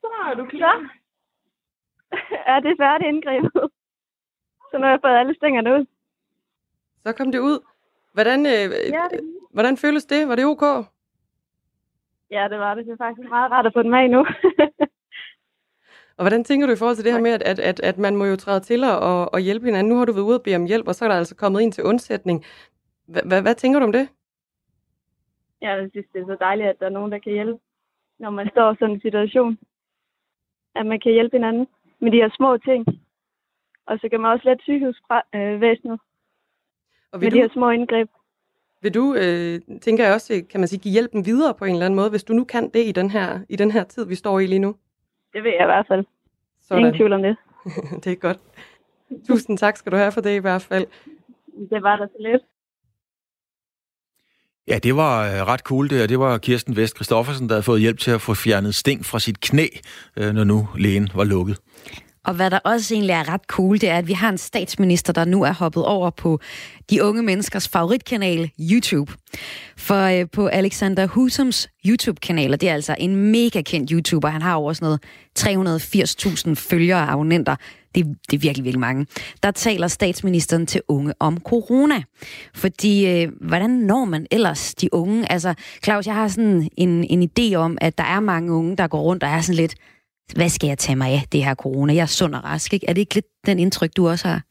[0.00, 0.94] Så er du klar.
[2.54, 3.52] er det færdigt indgrebet?
[4.70, 5.86] Så nu har jeg fået alle stingerne ud.
[7.08, 7.58] Så kom det ud.
[8.12, 8.66] Hvordan, øh,
[8.98, 9.20] Ja, det
[9.52, 10.28] hvordan føles det?
[10.28, 10.62] Var det ok?
[12.30, 12.86] Ja, det var det.
[12.86, 14.26] Det er faktisk meget rart at få den med nu.
[16.16, 18.16] Og hvordan tænker du i forhold til det her med, at, at, at, at man
[18.16, 19.88] må jo træde til og, og hjælpe hinanden?
[19.88, 21.60] Nu har du været ude og bede om hjælp, og så er der altså kommet
[21.60, 22.44] ind til undsætning.
[23.44, 24.08] Hvad tænker du om det?
[25.62, 27.58] Ja, jeg synes, det er så dejligt, at der er nogen, der kan hjælpe,
[28.18, 29.58] når man står i sådan en situation.
[30.74, 31.66] At man kan hjælpe hinanden
[32.00, 32.86] med de her små ting.
[33.86, 36.00] Og så kan man også lette sygehusvæsenet
[37.12, 38.08] og med du, de her små indgreb.
[38.82, 41.86] Vil du, øh, tænker jeg også, kan man sige, give hjælpen videre på en eller
[41.86, 44.14] anden måde, hvis du nu kan det i den her, i den her tid, vi
[44.14, 44.74] står i lige nu?
[45.32, 46.04] Det vil jeg i hvert fald.
[46.62, 46.78] Sådan.
[46.78, 47.36] Ingen tvivl om det.
[48.04, 48.38] det er godt.
[49.26, 50.86] Tusind tak skal du have for det i hvert fald.
[51.70, 52.42] Det var der så lidt.
[54.68, 57.80] Ja, det var øh, ret cool det, det var Kirsten Vest Christoffersen, der havde fået
[57.80, 59.66] hjælp til at få fjernet sting fra sit knæ,
[60.16, 61.58] øh, når nu lægen var lukket.
[62.28, 65.12] Og hvad der også egentlig er ret cool, det er, at vi har en statsminister,
[65.12, 66.40] der nu er hoppet over på
[66.90, 69.12] de unge menneskers favoritkanal, YouTube.
[69.76, 74.42] For øh, på Alexander Husums YouTube-kanal, og det er altså en mega kendt YouTuber, han
[74.42, 74.98] har over sådan
[75.38, 75.76] noget
[76.48, 77.56] 380.000 følgere og abonnenter,
[77.94, 79.06] det, det er virkelig, virkelig mange,
[79.42, 82.02] der taler statsministeren til unge om corona.
[82.54, 85.32] Fordi, øh, hvordan når man ellers de unge?
[85.32, 88.86] Altså, Claus, jeg har sådan en, en idé om, at der er mange unge, der
[88.86, 89.74] går rundt og er sådan lidt,
[90.34, 91.94] hvad skal jeg tage mig af det her corona?
[91.94, 92.88] Jeg er sund og rask, ikke?
[92.88, 94.42] Er det ikke lidt den indtryk, du også har?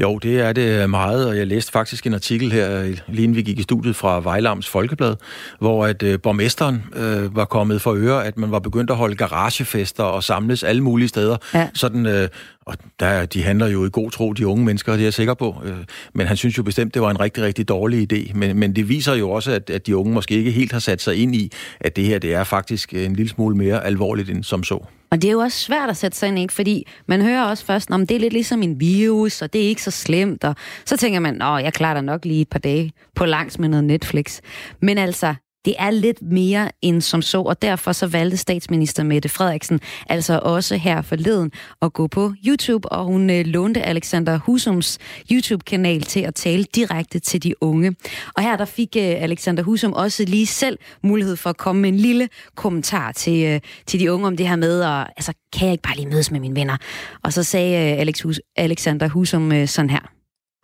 [0.00, 3.42] Jo, det er det meget, og jeg læste faktisk en artikel her, lige inden vi
[3.42, 5.16] gik i studiet fra Vejlams Folkeblad,
[5.58, 9.14] hvor at øh, borgmesteren øh, var kommet for øre, at man var begyndt at holde
[9.14, 11.36] garagefester og samles alle mulige steder.
[11.54, 11.68] Ja.
[11.74, 12.28] Sådan, øh,
[12.66, 15.34] og der, de handler jo i god tro, de unge mennesker, det er jeg sikker
[15.34, 15.62] på.
[15.64, 15.76] Øh,
[16.14, 18.34] men han synes jo bestemt, det var en rigtig, rigtig dårlig idé.
[18.34, 21.02] Men, men det viser jo også, at, at de unge måske ikke helt har sat
[21.02, 24.44] sig ind i, at det her det er faktisk en lille smule mere alvorligt end
[24.44, 24.84] som så.
[25.12, 26.52] Og det er jo også svært at sætte sig ind, ikke?
[26.52, 29.68] fordi man hører også først, om det er lidt ligesom en virus, og det er
[29.68, 32.58] ikke så slemt, og så tænker man, at jeg klarer da nok lige et par
[32.58, 34.40] dage på langs med noget Netflix.
[34.80, 39.28] Men altså, det er lidt mere end som så, og derfor så valgte statsminister Mette
[39.28, 44.98] Frederiksen altså også her forleden at gå på YouTube, og hun øh, lånte Alexander Husums
[45.32, 47.96] YouTube-kanal til at tale direkte til de unge.
[48.36, 51.88] Og her der fik øh, Alexander Husum også lige selv mulighed for at komme med
[51.88, 55.66] en lille kommentar til, øh, til de unge om det her med, og, altså, kan
[55.66, 56.76] jeg ikke bare lige mødes med mine venner?
[57.24, 60.12] Og så sagde Alex Hus, Alexander Husum sådan her.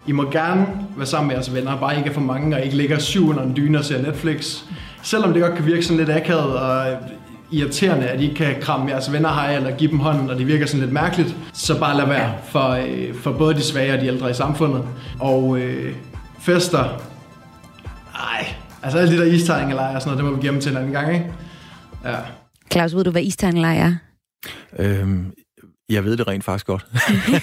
[0.06, 2.76] I må gerne være sammen med jeres venner, bare ikke er for mange, og ikke
[2.76, 4.62] ligger syv under en dyne og ser Netflix
[5.11, 6.97] selvom det godt kan virke sådan lidt akavet og
[7.51, 10.47] irriterende, at I ikke kan kramme jeres venner hej eller give dem hånden, og det
[10.47, 14.01] virker sådan lidt mærkeligt, så bare lad være for, øh, for både de svage og
[14.01, 14.85] de ældre i samfundet.
[15.21, 15.94] Og øh,
[16.40, 16.85] fester,
[18.14, 18.47] ej,
[18.83, 20.92] altså alle de der isterningelejre og sådan noget, det må vi gemme til en anden
[20.92, 21.27] gang, ikke?
[22.05, 22.16] Ja.
[22.73, 23.94] Claus, ved du, hvad isterningelejre er?
[24.79, 25.33] Øhm,
[25.90, 26.87] jeg ved det rent faktisk godt.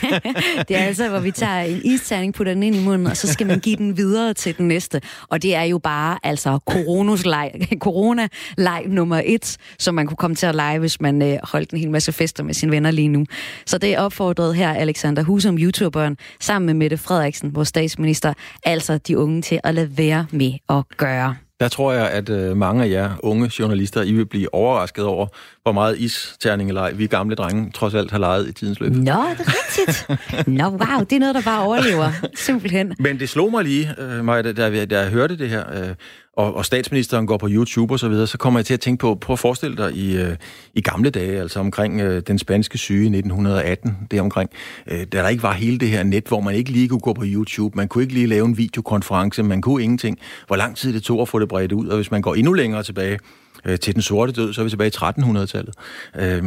[0.68, 3.34] det er altså, hvor vi tager en isterning, putter den ind i munden, og så
[3.34, 5.02] skal man give den videre til den næste.
[5.28, 6.60] Og det er jo bare altså
[7.86, 11.80] corona-leg nummer et, som man kunne komme til at lege, hvis man øh, holdt en
[11.80, 13.26] hel masse fester med sine venner lige nu.
[13.66, 18.98] Så det er opfordret her Alexander Husum, YouTuberen, sammen med Mette Frederiksen, vores statsminister, altså
[18.98, 21.36] de unge til at lade være med at gøre.
[21.60, 25.28] Der tror jeg, at øh, mange af jer unge journalister, I vil blive overrasket over,
[25.64, 28.92] hvor meget isterningeleg vi gamle drenge trods alt har leget i tidens løb.
[28.92, 30.48] Nå, det er rigtigt.
[30.48, 32.12] Nå, wow, det er noget, der bare overlever.
[32.36, 32.96] Simpelthen.
[33.00, 35.96] Men det slog mig lige, øh, Maja, da, da, da jeg hørte det her, øh,
[36.36, 39.02] og, og statsministeren går på YouTube og så videre, så kommer jeg til at tænke
[39.02, 40.36] på, prøv at forestille dig i, øh,
[40.74, 44.50] i gamle dage, altså omkring øh, den spanske syge i 1918, det omkring,
[44.88, 47.14] øh, da der ikke var hele det her net, hvor man ikke lige kunne gå
[47.14, 50.20] på YouTube, man kunne ikke lige lave en videokonference, man kunne ingenting.
[50.48, 52.54] Hvor lang tid det tog at få det bredt ud, og hvis man går endnu
[52.54, 53.20] længere tilbage,
[53.66, 55.76] øh, til den sorte død, så er vi tilbage i 1300-tallet.
[56.16, 56.44] Øh,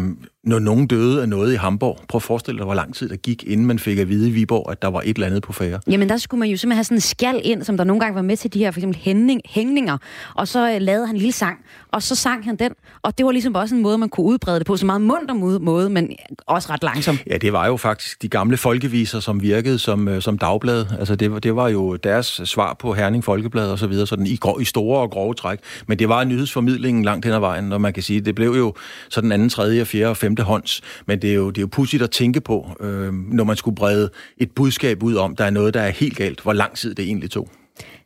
[0.48, 3.16] når nogen døde af noget i Hamburg, prøv at forestille dig, hvor lang tid der
[3.16, 5.52] gik, inden man fik at vide i Viborg, at der var et eller andet på
[5.52, 5.80] færre.
[5.90, 8.14] Jamen, der skulle man jo simpelthen have sådan en skjald ind, som der nogle gange
[8.14, 9.98] var med til de her for eksempel hængning, hængninger,
[10.34, 11.58] og så øh, lavede han en lille sang,
[11.92, 14.58] og så sang han den, og det var ligesom også en måde, man kunne udbrede
[14.58, 16.10] det på, så meget munter måde, men
[16.46, 17.22] også ret langsomt.
[17.30, 20.86] Ja, det var jo faktisk de gamle folkeviser, som virkede som, øh, som dagblad.
[20.98, 24.38] Altså, det, det var jo deres svar på Herning Folkeblad og så videre, sådan i,
[24.60, 25.58] i store og grove træk.
[25.86, 28.74] Men det var nyhedsformidlingen langt hen ad vejen, og man kan sige, det blev jo
[29.08, 30.80] sådan anden, tredje, fjerde og femte hånds.
[31.06, 33.74] Men det er jo, det er jo pudsigt at tænke på, øh, når man skulle
[33.74, 36.94] brede et budskab ud om, der er noget, der er helt galt, hvor lang tid
[36.94, 37.48] det egentlig tog.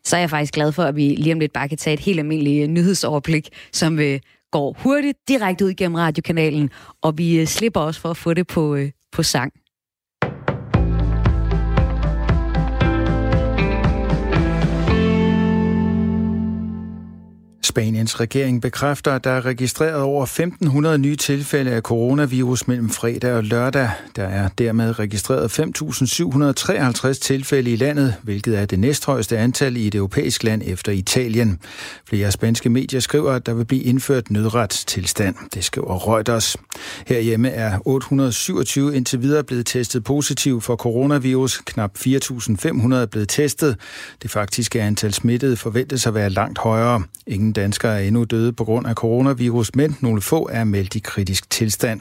[0.04, 2.00] Så er jeg faktisk glad for, at vi lige om lidt bare kan tage et
[2.00, 6.70] helt almindeligt øh, nyhedsoverblik, som øh, går hurtigt direkte ud gennem radiokanalen,
[7.02, 9.52] og vi øh, slipper også for at få det på, øh, på sang.
[17.72, 20.26] Spaniens regering bekræfter, at der er registreret over
[20.92, 23.90] 1.500 nye tilfælde af coronavirus mellem fredag og lørdag.
[24.16, 25.58] Der er dermed registreret
[27.08, 31.58] 5.753 tilfælde i landet, hvilket er det næsthøjeste antal i et europæisk land efter Italien.
[32.08, 35.34] Flere spanske medier skriver, at der vil blive indført nødretstilstand.
[35.54, 36.56] Det skriver Reuters.
[37.06, 41.58] Herhjemme er 827 indtil videre blevet testet positiv for coronavirus.
[41.58, 43.76] Knap 4.500 er blevet testet.
[44.22, 47.02] Det faktiske antal smittede forventes at være langt højere.
[47.26, 50.98] Ingen danskere er endnu døde på grund af coronavirus, men nogle få er meldt i
[50.98, 52.00] kritisk tilstand.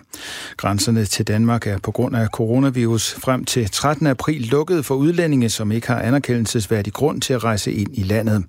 [0.57, 4.07] Grænserne til Danmark er på grund af coronavirus frem til 13.
[4.07, 8.43] april lukket for udlændinge, som ikke har anerkendelsesværdig grund til at rejse ind i landet.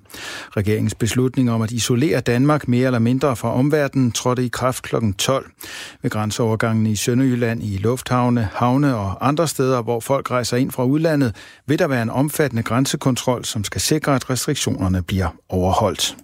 [0.56, 4.96] Regeringens beslutning om at isolere Danmark mere eller mindre fra omverdenen trådte i kraft kl.
[5.18, 5.50] 12.
[6.02, 10.84] Ved grænseovergangen i Sønderjylland, i lufthavne, havne og andre steder, hvor folk rejser ind fra
[10.84, 16.16] udlandet, vil der være en omfattende grænsekontrol, som skal sikre, at restriktionerne bliver overholdt.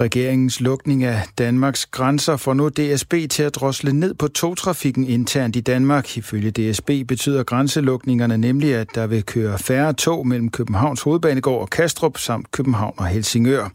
[0.00, 5.56] Regeringens lukning af Danmarks grænser får nu DSB til at drosle ned på togtrafikken internt
[5.56, 6.16] i Danmark.
[6.16, 11.70] Ifølge DSB betyder grænselukningerne nemlig, at der vil køre færre tog mellem Københavns Hovedbanegård og
[11.70, 13.68] Kastrup samt København og Helsingør.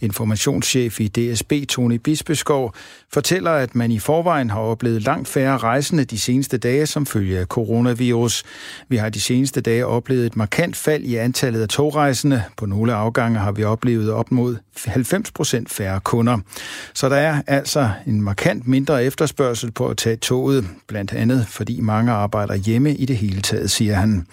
[0.00, 2.74] Informationschef i DSB, Tony Bisbeskov,
[3.12, 7.38] fortæller, at man i forvejen har oplevet langt færre rejsende de seneste dage som følge
[7.38, 8.44] af coronavirus.
[8.88, 12.42] Vi har de seneste dage oplevet et markant fald i antallet af togrejsende.
[12.56, 16.38] På nogle afgange har vi oplevet op mod 90 procent færre kunder.
[16.94, 21.80] Så der er altså en markant mindre efterspørgsel på at tage toget, blandt andet fordi
[21.80, 24.26] mange arbejder hjemme i det hele taget, siger han.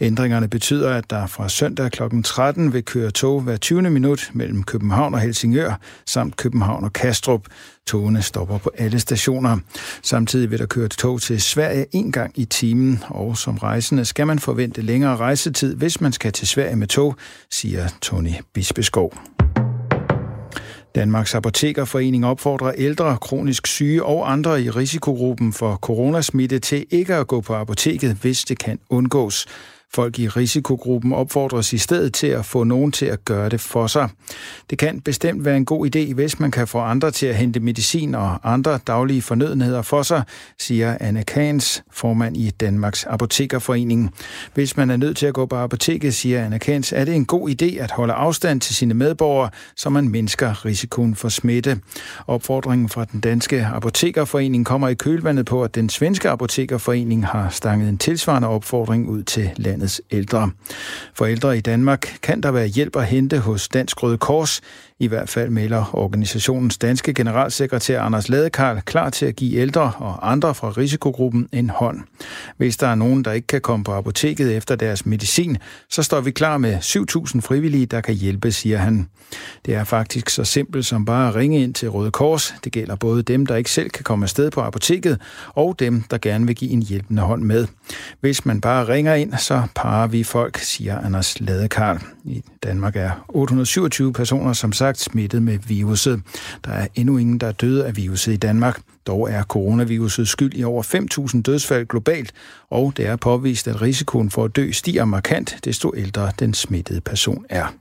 [0.00, 2.02] Ændringerne betyder, at der fra søndag kl.
[2.24, 3.82] 13 vil køre tog hver 20.
[3.82, 7.42] minut mellem København og Helsingør samt København og Kastrup.
[7.86, 9.58] Togene stopper på alle stationer.
[10.02, 14.26] Samtidig vil der køre tog til Sverige en gang i timen, og som rejsende skal
[14.26, 17.16] man forvente længere rejsetid, hvis man skal til Sverige med tog,
[17.50, 19.12] siger Tony Bispeskov.
[20.94, 27.26] Danmarks Apotekerforening opfordrer ældre, kronisk syge og andre i risikogruppen for coronasmitte til ikke at
[27.26, 29.46] gå på apoteket, hvis det kan undgås.
[29.94, 33.86] Folk i risikogruppen opfordres i stedet til at få nogen til at gøre det for
[33.86, 34.08] sig.
[34.70, 37.60] Det kan bestemt være en god idé, hvis man kan få andre til at hente
[37.60, 40.22] medicin og andre daglige fornødenheder for sig,
[40.58, 44.14] siger Anne Kans, formand i Danmarks Apotekerforening.
[44.54, 47.24] Hvis man er nødt til at gå på apoteket, siger Anne Kans, er det en
[47.24, 51.80] god idé at holde afstand til sine medborgere, så man mindsker risikoen for smitte.
[52.26, 57.88] Opfordringen fra den danske Apotekerforening kommer i kølvandet på, at den svenske Apotekerforening har stanget
[57.88, 60.50] en tilsvarende opfordring ud til landet landets ældre.
[61.14, 64.60] For ældre i Danmark kan der være hjælp at hente hos Dansk Røde Kors.
[65.00, 70.30] I hvert fald melder organisationens danske generalsekretær Anders Ladekarl klar til at give ældre og
[70.30, 72.00] andre fra risikogruppen en hånd.
[72.56, 75.56] Hvis der er nogen, der ikke kan komme på apoteket efter deres medicin,
[75.90, 79.08] så står vi klar med 7.000 frivillige, der kan hjælpe, siger han.
[79.66, 82.54] Det er faktisk så simpelt som bare at ringe ind til Røde Kors.
[82.64, 86.18] Det gælder både dem, der ikke selv kan komme afsted på apoteket, og dem, der
[86.18, 87.66] gerne vil give en hjælpende hånd med.
[88.20, 91.98] Hvis man bare ringer ind, så parer vi folk, siger Anders Ladekarl.
[92.24, 96.20] I Danmark er 827 personer som sagt smittet med viruset.
[96.64, 98.80] Der er endnu ingen, der er døde af viruset i Danmark.
[99.06, 100.82] Dog er coronaviruset skyld i over
[101.34, 102.32] 5.000 dødsfald globalt,
[102.70, 107.00] og det er påvist, at risikoen for at dø stiger markant, desto ældre den smittede
[107.00, 107.74] person er.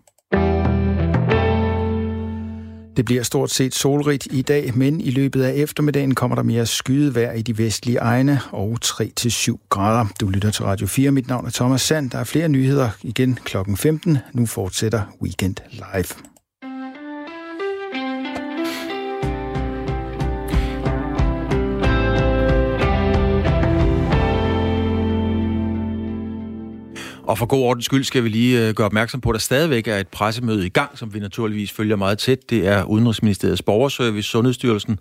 [2.97, 6.65] Det bliver stort set solrigt i dag, men i løbet af eftermiddagen kommer der mere
[6.65, 10.05] skyet vejr i de vestlige egne og 3-7 grader.
[10.19, 11.11] Du lytter til Radio 4.
[11.11, 12.11] Mit navn er Thomas Sand.
[12.11, 14.17] Der er flere nyheder igen klokken 15.
[14.33, 16.36] Nu fortsætter Weekend Live.
[27.27, 29.87] Og for god ordens skyld skal vi lige øh, gøre opmærksom på, at der stadigvæk
[29.87, 32.49] er et pressemøde i gang, som vi naturligvis følger meget tæt.
[32.49, 34.99] Det er Udenrigsministeriets Borgerservice, Sundhedsstyrelsen,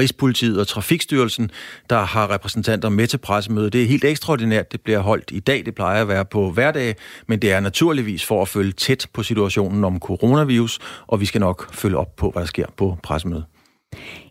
[0.00, 1.50] Rigspolitiet og Trafikstyrelsen,
[1.90, 3.72] der har repræsentanter med til pressemødet.
[3.72, 4.72] Det er helt ekstraordinært.
[4.72, 5.66] Det bliver holdt i dag.
[5.66, 9.22] Det plejer at være på hverdag, men det er naturligvis for at følge tæt på
[9.22, 13.44] situationen om coronavirus, og vi skal nok følge op på, hvad der sker på pressemødet.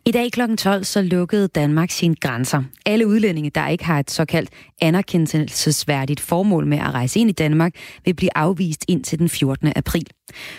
[0.08, 0.42] I dag kl.
[0.58, 2.64] 12 så lukkede Danmark sine grænser.
[2.86, 4.50] Alle udlændinge, der ikke har et såkaldt
[4.82, 9.74] anerkendelsesværdigt formål med at rejse ind i Danmark, vil blive afvist ind til den 14.
[9.76, 10.08] april.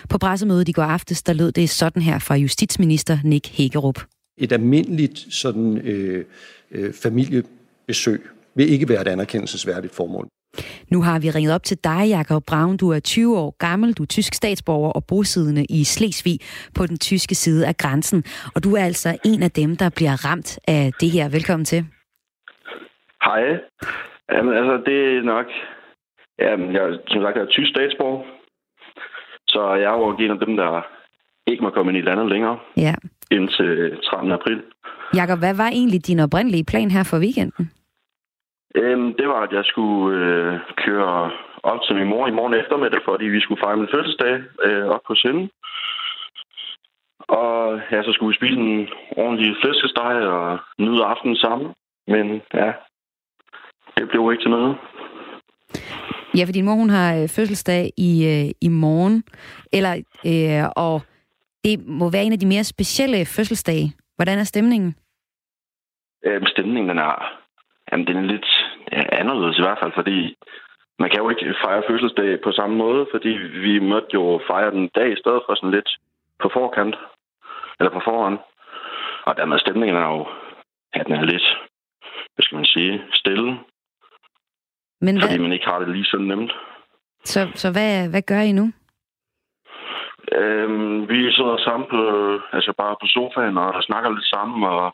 [0.09, 4.03] På pressemødet i går aftes, der lød det sådan her fra justitsminister Nick Hækkerup.
[4.37, 6.25] Et almindeligt sådan, øh,
[6.71, 8.21] øh, familiebesøg
[8.55, 10.27] vil ikke være et anerkendelsesværdigt formål.
[10.91, 12.77] Nu har vi ringet op til dig, Jakob Braun.
[12.77, 16.39] Du er 20 år gammel, du er tysk statsborger og bosiddende i Slesvig
[16.75, 18.23] på den tyske side af grænsen.
[18.55, 21.29] Og du er altså en af dem, der bliver ramt af det her.
[21.29, 21.85] Velkommen til.
[23.23, 23.41] Hej.
[24.31, 25.45] Jamen, altså, det er nok...
[26.39, 28.23] Jamen, jeg, som sagt, jeg er tysk statsborger.
[29.47, 30.81] Så jeg er jo en af dem, der
[31.47, 32.95] ikke må komme ind i landet længere Ja.
[33.31, 34.31] indtil 13.
[34.31, 34.61] april.
[35.15, 37.71] Jakob, hvad var egentlig din oprindelige plan her for weekenden?
[38.75, 41.31] Øhm, det var, at jeg skulle øh, køre
[41.63, 45.01] op til min mor i morgen eftermiddag, fordi vi skulle fejre min fødselsdag øh, op
[45.07, 45.49] på Sinde.
[47.19, 51.73] Og ja, så skulle vi spise en ordentlig flæskesteg og nyde aftenen sammen.
[52.07, 52.71] Men ja,
[53.97, 54.77] det blev ikke til noget.
[56.37, 59.23] Ja, for din mor, hun har øh, fødselsdag i, øh, i morgen.
[59.73, 59.93] Eller,
[60.25, 61.01] øh, og
[61.63, 63.93] det må være en af de mere specielle fødselsdage.
[64.15, 64.95] Hvordan er stemningen?
[66.25, 67.38] Øhm, stemningen er,
[67.91, 68.49] jamen, den er lidt
[69.21, 70.35] anderledes i hvert fald, fordi
[70.99, 73.29] man kan jo ikke fejre fødselsdag på samme måde, fordi
[73.65, 75.89] vi måtte jo fejre den dag i stedet for sådan lidt
[76.41, 76.95] på forkant,
[77.79, 78.39] eller på forhånd.
[79.25, 80.27] Og dermed stemningen er jo,
[80.95, 81.47] ja, den er lidt,
[82.33, 83.59] hvad skal man sige, stille,
[85.01, 86.53] Men fordi hvad, man ikke har det lige så nemt.
[87.23, 88.71] så, så hvad, hvad gør I nu?
[90.31, 92.01] Øhm, vi sidder sammen på,
[92.51, 94.93] altså bare på sofaen og snakker lidt sammen og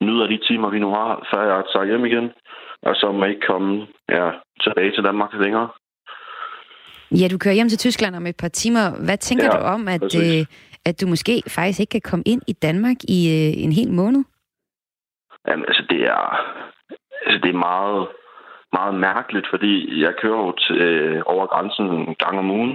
[0.00, 2.30] nyder de timer, vi nu har, før jeg tager hjem igen.
[2.82, 4.30] Og så må jeg ikke komme ja,
[4.60, 5.68] tilbage til Danmark længere.
[7.10, 9.04] Ja, du kører hjem til Tyskland om et par timer.
[9.04, 10.46] Hvad tænker Ja, du om, at, øh,
[10.84, 14.24] at du måske faktisk ikke kan komme ind i Danmark i øh, en hel måned?
[15.48, 16.24] Jamen, altså, det er,
[17.26, 18.08] altså, det er meget,
[18.72, 22.74] meget mærkeligt, fordi jeg kører jo til, øh, over grænsen en gang om ugen.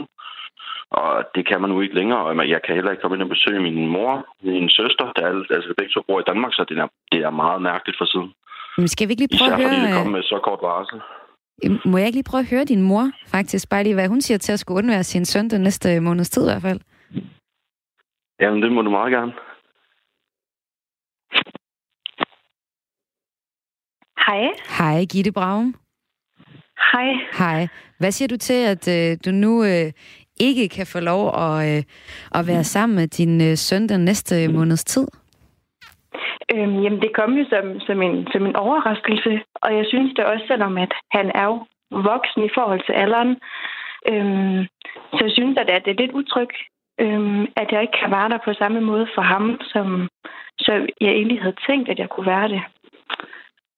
[0.91, 2.19] Og det kan man nu ikke længere.
[2.23, 4.11] Og jeg kan heller ikke komme ind og besøge min mor,
[4.43, 7.29] min søster, der er, altså begge to bor i Danmark, så det er, det er
[7.29, 8.33] meget mærkeligt for siden.
[8.77, 9.97] Men skal vi ikke lige prøve Især at fordi det høre...
[9.97, 10.99] kommer med så kort varsel.
[11.63, 13.69] øh, Må jeg ikke lige prøve at høre din mor, faktisk?
[13.69, 16.43] Bare lige, hvad hun siger til at skulle undvære sin søn den næste måneds tid
[16.43, 16.79] i hvert fald.
[18.41, 19.33] Jamen, det må du meget gerne.
[24.27, 24.43] Hej.
[24.77, 25.75] Hej, Gitte Braun.
[26.91, 27.09] Hej.
[27.39, 27.67] Hej.
[27.99, 29.91] Hvad siger du til, at øh, du nu øh,
[30.47, 31.83] ikke kan få lov at, øh,
[32.37, 35.07] at være sammen med din øh, søn den næste måneds tid?
[36.53, 40.25] Øhm, jamen, det kom jo som, som, en, som en overraskelse, og jeg synes det
[40.25, 43.31] også, selvom at han er jo voksen i forhold til alderen,
[44.11, 44.59] øhm,
[45.13, 46.57] så jeg synes, at det er lidt utrygt,
[46.99, 50.09] øhm, at jeg ikke kan være der på samme måde for ham, som,
[50.59, 52.61] som jeg egentlig havde tænkt, at jeg kunne være det.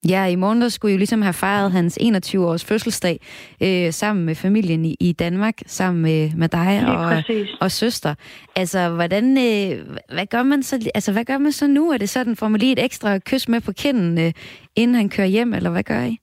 [0.09, 3.17] Ja, i morgen der skulle I jo ligesom have fejret hans 21-års fødselsdag
[3.63, 7.49] øh, sammen med familien i, i Danmark, sammen med, med dig og, præcis.
[7.61, 8.15] og søster.
[8.55, 9.71] Altså, hvordan, øh,
[10.15, 11.91] hvad, gør man så, altså, hvad gør man så nu?
[11.91, 14.31] Er det sådan, får man lige et ekstra kys med på kinden, øh,
[14.75, 16.17] inden han kører hjem, eller hvad gør I?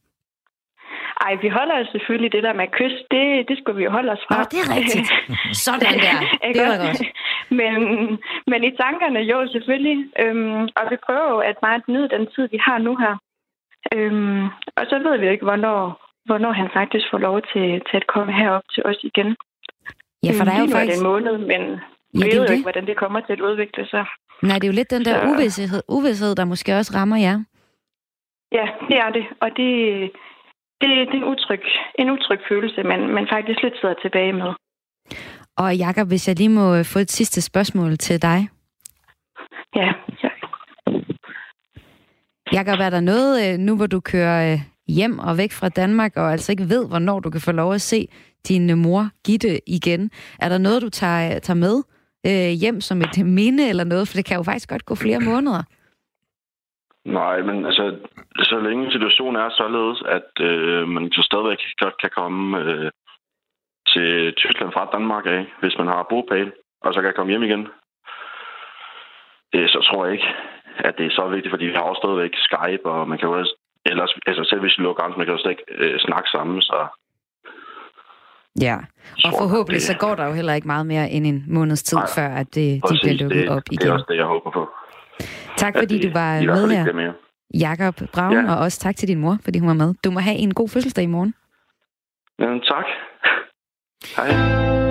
[1.26, 2.96] Ej, vi holder jo selvfølgelig det der med kys.
[3.14, 4.36] Det, det skulle vi jo holde os fra.
[4.38, 5.08] Nå, det er rigtigt.
[5.66, 6.16] Sådan der.
[6.56, 7.02] Det var godt.
[7.60, 7.80] Men,
[8.50, 9.98] men i tankerne jo selvfølgelig.
[10.22, 13.14] Øhm, og vi prøver jo at meget nyde den tid, vi har nu her.
[13.94, 14.44] Øhm,
[14.78, 15.78] og så ved vi ikke, hvornår,
[16.24, 19.36] hvornår han faktisk får lov til, til at komme herop til os igen.
[20.24, 20.98] Ja, for der er jo faktisk...
[21.00, 21.62] en måned, men
[22.14, 24.04] Ja, vi ved jo ikke, hvordan det kommer til at udvikle sig.
[24.42, 27.36] Nej, det er jo lidt den der Så- uvidshed, uvidshed, der måske også rammer jer.
[28.52, 29.24] Ja, det er det.
[29.40, 29.68] Og det,
[30.80, 31.62] det, det er en utryg,
[31.98, 34.50] en utryg følelse, man, man faktisk lidt sidder tilbage med.
[35.56, 38.48] Og Jakob, hvis jeg lige må få et sidste spørgsmål til dig.
[39.76, 39.92] Ja.
[42.52, 44.58] Jakob, er der noget, øh, nu hvor du kører øh,
[44.88, 47.80] hjem og væk fra Danmark, og altså ikke ved, hvornår du kan få lov at
[47.80, 48.08] se
[48.48, 50.10] din øh, mor Gitte igen,
[50.40, 51.82] er der noget, du tager, tager med
[52.62, 54.08] hjem som et minde eller noget?
[54.08, 55.62] For det kan jo faktisk godt gå flere måneder.
[57.04, 57.96] Nej, men altså,
[58.42, 62.90] så længe situationen er således, at øh, man så stadigvæk godt kan komme øh,
[63.92, 66.52] til Tyskland fra Danmark af, hvis man har bopæl,
[66.84, 67.68] og så kan komme hjem igen,
[69.54, 70.28] øh, så tror jeg ikke,
[70.88, 73.34] at det er så vigtigt, fordi vi har også stadigvæk Skype, og man kan jo
[73.40, 73.54] også,
[73.90, 76.62] ellers, altså selv hvis vi lukker grænsen, man kan jo slet ikke øh, snakke sammen,
[76.62, 76.76] så
[78.60, 78.76] Ja,
[79.24, 82.06] og forhåbentlig så går der jo heller ikke meget mere end en måneds tid, Nej,
[82.16, 83.92] før at det, de bliver lukket det, op det er igen.
[83.92, 84.68] også det, jeg håber på.
[85.56, 87.12] Tak fordi det du var hvert fald med her.
[87.60, 88.52] Jakob Braun, Ja.
[88.54, 89.94] og også tak til din mor, fordi hun var med.
[90.04, 91.34] Du må have en god fødselsdag i morgen.
[92.38, 92.84] Jamen, tak.
[94.16, 94.89] Hej.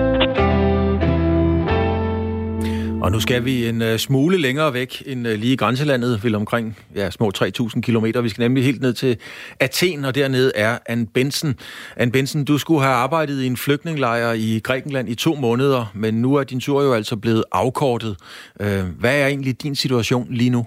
[3.04, 6.34] Og nu skal vi en uh, smule længere væk end uh, lige i grænselandet, vil
[6.34, 6.66] omkring
[6.96, 8.22] ja, små 3.000 kilometer.
[8.22, 9.12] Vi skal nemlig helt ned til
[9.60, 11.50] Athen, og dernede er Ann Benson.
[11.96, 16.14] Ann Benson, du skulle have arbejdet i en flygtningelejr i Grækenland i to måneder, men
[16.14, 18.14] nu er din tur jo altså blevet afkortet.
[18.60, 20.62] Uh, hvad er egentlig din situation lige nu?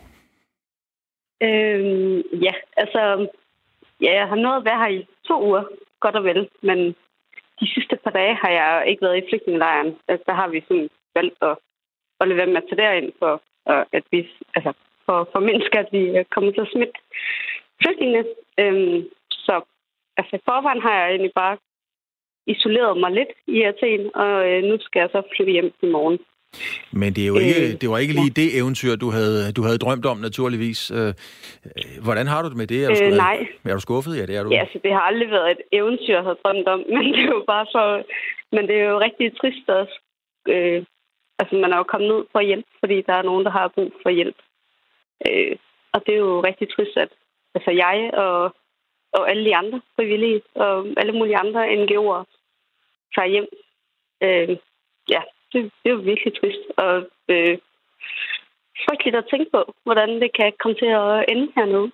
[1.48, 3.02] Øhm, ja, altså,
[4.02, 5.64] ja, jeg har nået at være her i to uger,
[6.00, 6.78] godt og vel, men
[7.60, 9.96] de sidste par dage har jeg ikke været i flygtningelejren.
[10.08, 11.56] Altså, der har vi sådan valgt at,
[12.24, 13.34] at lade være med at tage derind for,
[13.98, 14.20] at vi,
[14.56, 14.72] altså,
[15.06, 16.02] for, for mennesker, at vi
[16.34, 16.98] kommer til at smitte
[17.82, 18.24] flygtningene.
[18.62, 19.00] Øhm,
[19.46, 19.56] så
[20.18, 21.58] altså, i forvejen har jeg egentlig bare
[22.48, 26.20] isoleret mig lidt i Athen, og øh, nu skal jeg så flytte hjem i morgen.
[26.92, 28.42] Men det, er jo ikke, øh, det var ikke lige ja.
[28.42, 30.92] det eventyr, du havde, du havde drømt om, naturligvis.
[30.92, 31.08] Øh,
[31.66, 32.80] øh, hvordan har du det med det?
[32.84, 33.48] Er du, øh, nej.
[33.66, 34.18] Er du skuffet?
[34.20, 34.50] Ja, det er du.
[34.50, 37.34] Ja, altså, det har aldrig været et eventyr, jeg har drømt om, men det er
[37.38, 38.04] jo bare så...
[38.52, 39.90] Men det er jo rigtig trist at...
[40.54, 40.84] Øh,
[41.40, 43.92] altså, man er jo kommet ned for hjælp, fordi der er nogen, der har brug
[44.04, 44.36] for hjælp.
[45.28, 45.56] Øh,
[45.94, 47.10] og det er jo rigtig trist, at
[47.56, 48.56] altså, jeg og,
[49.14, 52.24] og alle de andre frivillige og alle mulige andre NGO'er
[53.16, 53.48] tager hjem.
[54.24, 54.58] Øh,
[55.10, 55.22] ja,
[55.52, 56.64] det, det er jo virkelig trist.
[56.78, 56.94] Og
[57.30, 57.58] øh,
[58.86, 61.92] frygteligt at tænke på, hvordan det kan komme til at ende hernede.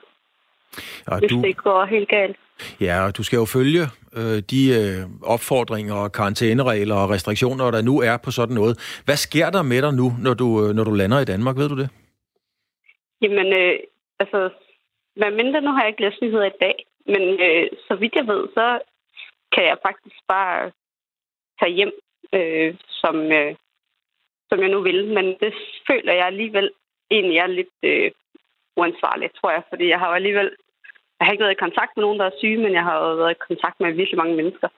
[1.07, 1.41] Og hvis du...
[1.41, 2.37] det går helt galt.
[2.82, 3.84] Ja, og du skal jo følge
[4.20, 9.01] øh, de øh, opfordringer og karantæneregler og restriktioner, der nu er på sådan noget.
[9.05, 11.55] Hvad sker der med dig nu, når du, øh, når du lander i Danmark?
[11.57, 11.89] Ved du det?
[13.22, 13.80] Jamen, øh,
[14.20, 14.49] altså,
[15.16, 18.28] hvad mindre, nu har jeg ikke læst nyheder i dag, men øh, så vidt jeg
[18.28, 18.80] ved, så
[19.53, 20.72] kan jeg faktisk bare
[21.60, 21.91] tage hjem,
[22.34, 23.55] øh, som, øh,
[24.49, 25.07] som jeg nu vil.
[25.07, 25.53] Men det
[25.91, 26.72] føler jeg alligevel
[27.12, 28.12] egentlig er lidt øh,
[28.78, 30.51] uansvarligt, tror jeg, fordi jeg har jo alligevel
[31.20, 33.36] jeg har ikke været i kontakt med nogen, der er syge, men jeg har været
[33.36, 34.70] i kontakt med virkelig mange mennesker.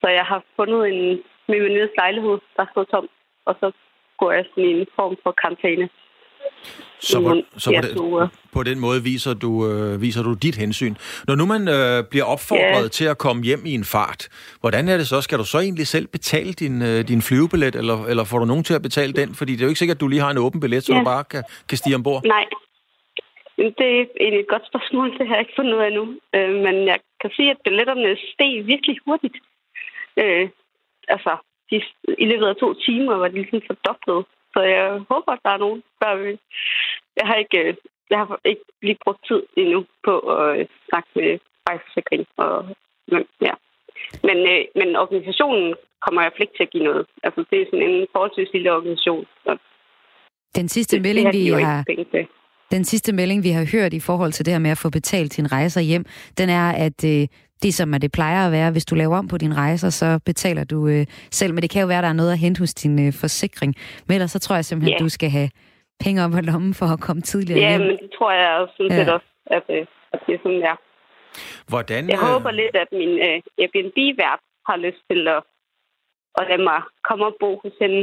[0.00, 1.00] Så jeg har fundet en
[1.48, 3.06] min venindes lejlighed, der stod tom,
[3.46, 3.72] og så
[4.18, 5.88] går jeg sådan i en form for karantæne.
[7.00, 10.94] Så, på, så på, den, på den måde viser du, øh, viser du dit hensyn.
[11.28, 12.90] Når nu man øh, bliver opfordret yeah.
[12.90, 14.28] til at komme hjem i en fart,
[14.60, 15.20] hvordan er det så?
[15.20, 18.64] Skal du så egentlig selv betale din, øh, din flyvebillet, eller, eller får du nogen
[18.64, 19.34] til at betale den?
[19.34, 21.00] Fordi det er jo ikke sikkert, at du lige har en åben billet, så yeah.
[21.00, 22.24] du bare kan, kan stige ombord.
[22.24, 22.44] Nej,
[23.56, 26.04] det er egentlig et godt spørgsmål, det har jeg ikke fundet ud af nu.
[26.34, 29.36] Øh, men jeg kan sige, at billetterne steg virkelig hurtigt.
[30.16, 30.48] Øh,
[31.08, 31.36] altså,
[31.70, 31.82] de,
[32.18, 34.26] i løbet af to timer var de ligesom fordoblet.
[34.52, 36.38] Så jeg håber, at der er nogen, der vil...
[37.16, 37.74] Jeg har ikke, øh,
[38.10, 41.38] jeg har ikke lige brugt tid endnu på at øh, snakke med
[41.68, 42.26] rejsesikring.
[42.36, 42.76] Og,
[43.12, 43.54] men, ja.
[44.22, 45.74] men, øh, men organisationen
[46.04, 47.06] kommer jeg ikke til at give noget.
[47.22, 49.26] Altså, det er sådan en forholdsvis lille organisation.
[50.56, 51.84] Den sidste det, melding, det vi har...
[52.70, 55.36] Den sidste melding, vi har hørt i forhold til det her med at få betalt
[55.36, 56.04] din rejser hjem,
[56.38, 57.26] den er, at øh,
[57.62, 60.20] det som er det plejer at være, hvis du laver om på dine rejser, så
[60.26, 61.54] betaler du øh, selv.
[61.54, 63.74] Men det kan jo være, at der er noget at hente hos din øh, forsikring.
[64.06, 65.04] Men ellers så tror jeg simpelthen, yeah.
[65.04, 65.50] du skal have
[66.04, 67.80] penge op på lommen for at komme tidligere ja, hjem.
[67.80, 69.12] Ja, men det tror jeg også, sådan ja.
[69.12, 70.74] også, at, øh, at det er sådan, ja.
[71.68, 72.28] Hvordan, jeg øh...
[72.32, 75.42] håber lidt, at min øh, Airbnb-vært har lyst til at,
[76.38, 78.00] at lade mig komme og bo hos hende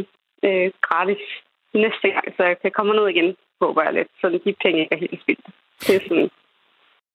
[0.48, 1.24] øh, gratis
[1.84, 3.30] næste gang, så jeg kan komme ned igen,
[3.62, 5.46] håber jeg lidt, så de penge ikke er helt spildt.
[5.88, 6.30] Det er sådan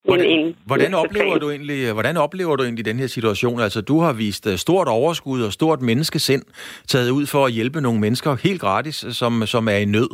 [0.06, 3.60] Hvordan, en, hvordan, oplever du egentlig, hvordan oplever du egentlig den her situation?
[3.60, 6.42] Altså, du har vist øh, stort overskud og stort menneskesind
[6.88, 10.10] taget ud for at hjælpe nogle mennesker helt gratis, som, som er i nød.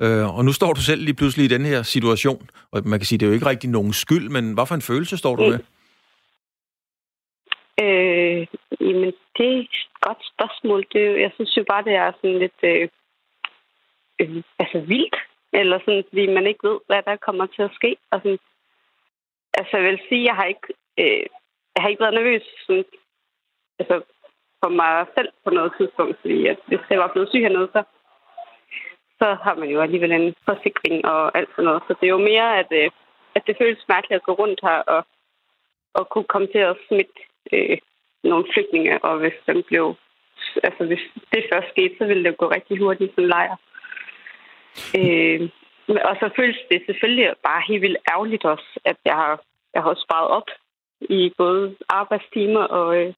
[0.00, 2.48] Øh, og nu står du selv lige pludselig i den her situation.
[2.72, 4.88] Og man kan sige, det er jo ikke rigtig nogen skyld, men hvad for en
[4.90, 5.58] følelse står du med?
[7.82, 8.46] Øh,
[8.80, 10.84] jamen, det er et godt spørgsmål.
[10.92, 12.88] Det, jeg synes jo bare, det er sådan lidt øh,
[14.20, 15.16] øh, altså vildt.
[15.52, 17.96] Eller sådan, fordi man ikke ved, hvad der kommer til at ske.
[18.10, 18.38] Og sådan,
[19.58, 20.68] altså, jeg vil sige, jeg har ikke,
[20.98, 21.26] øh,
[21.74, 22.84] jeg har ikke været nervøs sådan,
[23.78, 24.02] altså,
[24.64, 27.82] for mig selv på noget tidspunkt, fordi at hvis jeg var blevet syg hernede, så,
[29.20, 31.82] så har man jo alligevel en forsikring og alt sådan noget.
[31.86, 32.90] Så det er jo mere, at, øh,
[33.34, 35.06] at det føles mærkeligt at gå rundt her og,
[35.94, 37.20] og kunne komme til at smitte
[37.52, 37.78] øh,
[38.24, 39.96] nogle flygtninge, og hvis den blev
[40.64, 43.56] altså hvis det først skete, så ville det gå rigtig hurtigt som lejr.
[44.98, 45.40] Øh,
[46.08, 49.40] og så føles det selvfølgelig bare helt vildt ærgerligt også, at jeg har,
[49.74, 50.48] jeg har sparet op
[51.00, 53.14] i både arbejdstimer og, øh,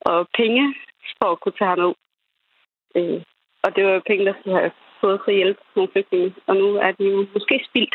[0.00, 0.74] og penge
[1.18, 1.94] for at kunne tage herned.
[2.96, 3.20] Øh,
[3.64, 6.54] og det var jo penge, der skulle have fået til at hjælpe nogle flygtninge, og
[6.56, 7.94] nu er de jo måske spildt.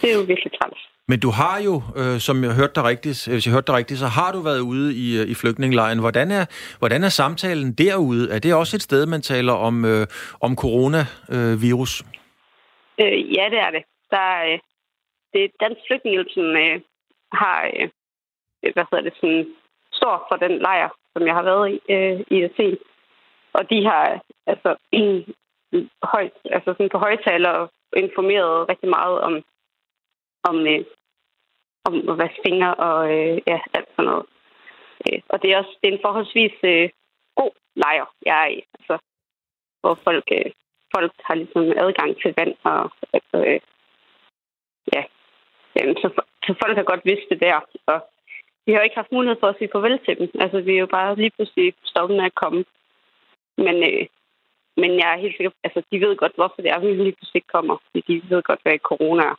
[0.00, 0.80] Det er jo virkelig træls.
[1.08, 3.74] Men du har jo, øh, som jeg hørte dig rigtigt, øh, hvis jeg hørte dig
[3.74, 5.98] rigtigt, så har du været ude i, øh, i flygtningelejren.
[5.98, 6.44] Hvordan er,
[6.78, 8.30] hvordan er samtalen derude?
[8.34, 10.06] Er det også et sted, man taler om, øh,
[10.40, 12.00] om coronavirus?
[12.00, 12.21] Øh,
[13.00, 13.84] Øh, ja, det er det.
[14.10, 14.58] Der, øh,
[15.32, 16.80] det er Dansk Flygtningehjælp, som øh,
[17.32, 17.88] har, øh,
[18.62, 19.46] øh, hvad hedder det, sådan,
[19.92, 22.78] står for den lejr, som jeg har været i øh, i Athen.
[23.52, 25.34] Og de har øh, altså, en,
[26.02, 29.44] højt, altså sådan på højtaler informeret rigtig meget om,
[30.42, 30.84] om, øh,
[31.84, 34.26] om at vaske fingre og øh, ja, alt sådan noget.
[35.06, 36.90] Øh, og det er også det er en forholdsvis øh,
[37.34, 38.62] god lejr, jeg er i.
[38.78, 38.98] Altså,
[39.80, 40.52] hvor folk øh,
[40.96, 42.82] folk har ligesom adgang til vand, og
[43.34, 43.60] øh,
[44.94, 45.02] ja,
[45.76, 46.08] jamen, så,
[46.46, 47.98] så folk har godt vidst det der, og
[48.66, 50.28] vi har jo ikke haft mulighed for at sige farvel til dem.
[50.44, 52.64] Altså, vi er jo bare lige pludselig stoppet med at komme.
[53.66, 54.02] Men, øh,
[54.80, 57.18] men jeg er helt sikker altså, de ved godt, hvorfor det er, at vi lige
[57.18, 57.76] pludselig kommer.
[57.94, 59.36] De ved godt, hvad corona er.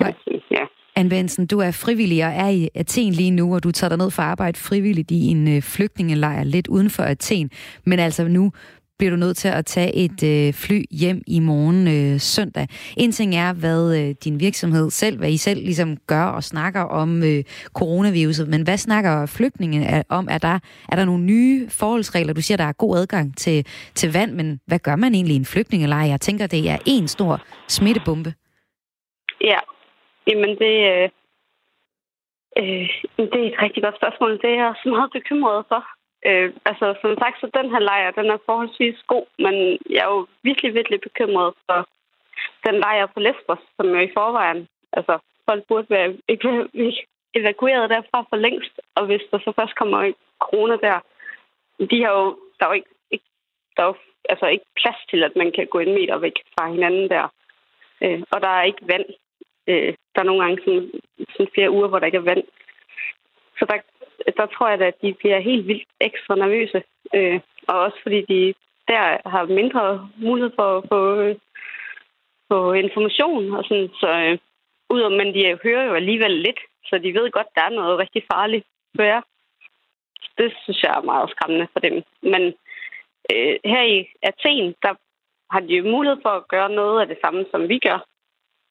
[0.00, 0.64] Altså, ja.
[0.98, 3.98] Anne Benson, du er frivillig og er i Athen lige nu, og du tager dig
[3.98, 7.50] ned for at arbejde frivilligt i en øh, flygtningelejr lidt uden for Athen.
[7.84, 8.52] Men altså nu
[8.98, 12.66] bliver du nødt til at tage et øh, fly hjem i morgen øh, søndag.
[12.96, 16.82] En ting er, hvad øh, din virksomhed selv, hvad I selv ligesom gør og snakker
[17.02, 17.44] om øh,
[17.78, 20.28] coronaviruset, men hvad snakker flygtninge om?
[20.30, 20.58] Er der,
[20.92, 22.32] er der nogle nye forholdsregler?
[22.32, 25.38] Du siger, der er god adgang til, til vand, men hvad gør man egentlig i
[25.38, 26.04] en flygtningelejr?
[26.14, 28.34] Jeg tænker, det er en stor smittebombe.
[29.40, 29.58] Ja,
[30.26, 31.08] jamen det, øh,
[32.58, 32.88] øh,
[33.32, 34.32] det er et rigtig godt spørgsmål.
[34.42, 35.97] Det er jeg også meget bekymret for.
[36.26, 39.54] Øh, altså, som sagt, så den her lejr, den er forholdsvis god, men
[39.90, 41.88] jeg er jo virkelig, virkelig bekymret for
[42.66, 46.16] den lejr på Lesbos, som jo i forvejen, altså, folk burde være
[47.34, 50.98] evakueret derfra for længst, og hvis der så først kommer corona der,
[51.90, 53.24] de har jo, der er jo ikke, ikke
[53.76, 53.94] der er jo,
[54.28, 57.32] altså ikke plads til, at man kan gå en meter væk fra hinanden der.
[58.02, 59.06] Øh, og der er ikke vand.
[59.66, 60.90] Øh, der er nogle gange sådan,
[61.32, 62.44] sådan flere uger, hvor der ikke er vand.
[63.58, 63.76] Så der,
[64.36, 66.82] der tror jeg, at de bliver helt vildt ekstra nervøse.
[67.14, 68.54] Øh, og også fordi de
[68.88, 71.36] der har mindre mulighed for at få, øh,
[72.48, 73.52] få information.
[73.52, 74.38] Og sådan, så øh,
[74.90, 77.98] ud men de hører jo alligevel lidt, så de ved godt, at der er noget
[77.98, 78.66] rigtig farligt
[78.96, 79.22] for jer.
[80.38, 82.02] Det synes jeg er meget skræmmende for dem.
[82.22, 82.42] Men
[83.32, 84.94] øh, her i Athen, der
[85.50, 87.98] har de jo mulighed for at gøre noget af det samme, som vi gør.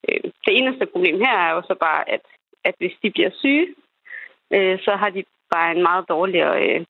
[0.09, 2.21] Øh, det eneste problem her er jo så bare, at,
[2.63, 3.67] at hvis de bliver syge,
[4.51, 6.85] øh, så har de bare en meget dårligere øh,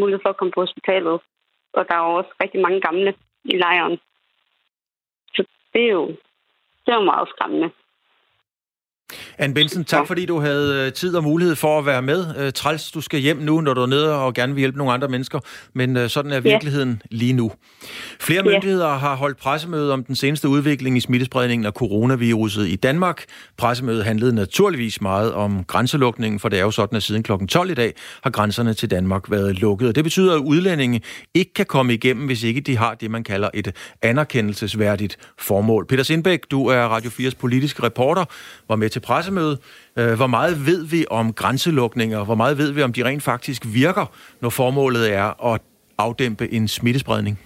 [0.00, 1.20] mulighed for at komme på hospitalet.
[1.72, 3.98] Og der er jo også rigtig mange gamle i lejren.
[5.34, 6.06] Så det er jo,
[6.84, 7.70] det er jo meget skræmmende.
[9.40, 12.26] Anne Benson, tak fordi du havde øh, tid og mulighed for at være med.
[12.38, 14.92] Øh, træls, du skal hjem nu, når du er nede og gerne vil hjælpe nogle
[14.92, 15.40] andre mennesker,
[15.74, 17.16] men øh, sådan er virkeligheden ja.
[17.16, 17.52] lige nu.
[18.20, 18.50] Flere ja.
[18.52, 23.24] myndigheder har holdt pressemøde om den seneste udvikling i smittespredningen af coronaviruset i Danmark.
[23.56, 27.32] Pressemødet handlede naturligvis meget om grænselukningen, for det er jo sådan, at siden kl.
[27.48, 29.94] 12 i dag har grænserne til Danmark været lukket.
[29.94, 31.00] Det betyder, at udlændinge
[31.34, 35.86] ikke kan komme igennem, hvis ikke de har det, man kalder et anerkendelsesværdigt formål.
[35.86, 38.24] Peter Sindbæk, du er Radio 4's politiske reporter,
[38.68, 39.58] var med til presse pressemøde.
[39.96, 42.24] Øh, hvor meget ved vi om grænselukninger?
[42.24, 44.06] Hvor meget ved vi om de rent faktisk virker,
[44.40, 45.60] når formålet er at
[45.98, 47.38] afdæmpe en smittespredning?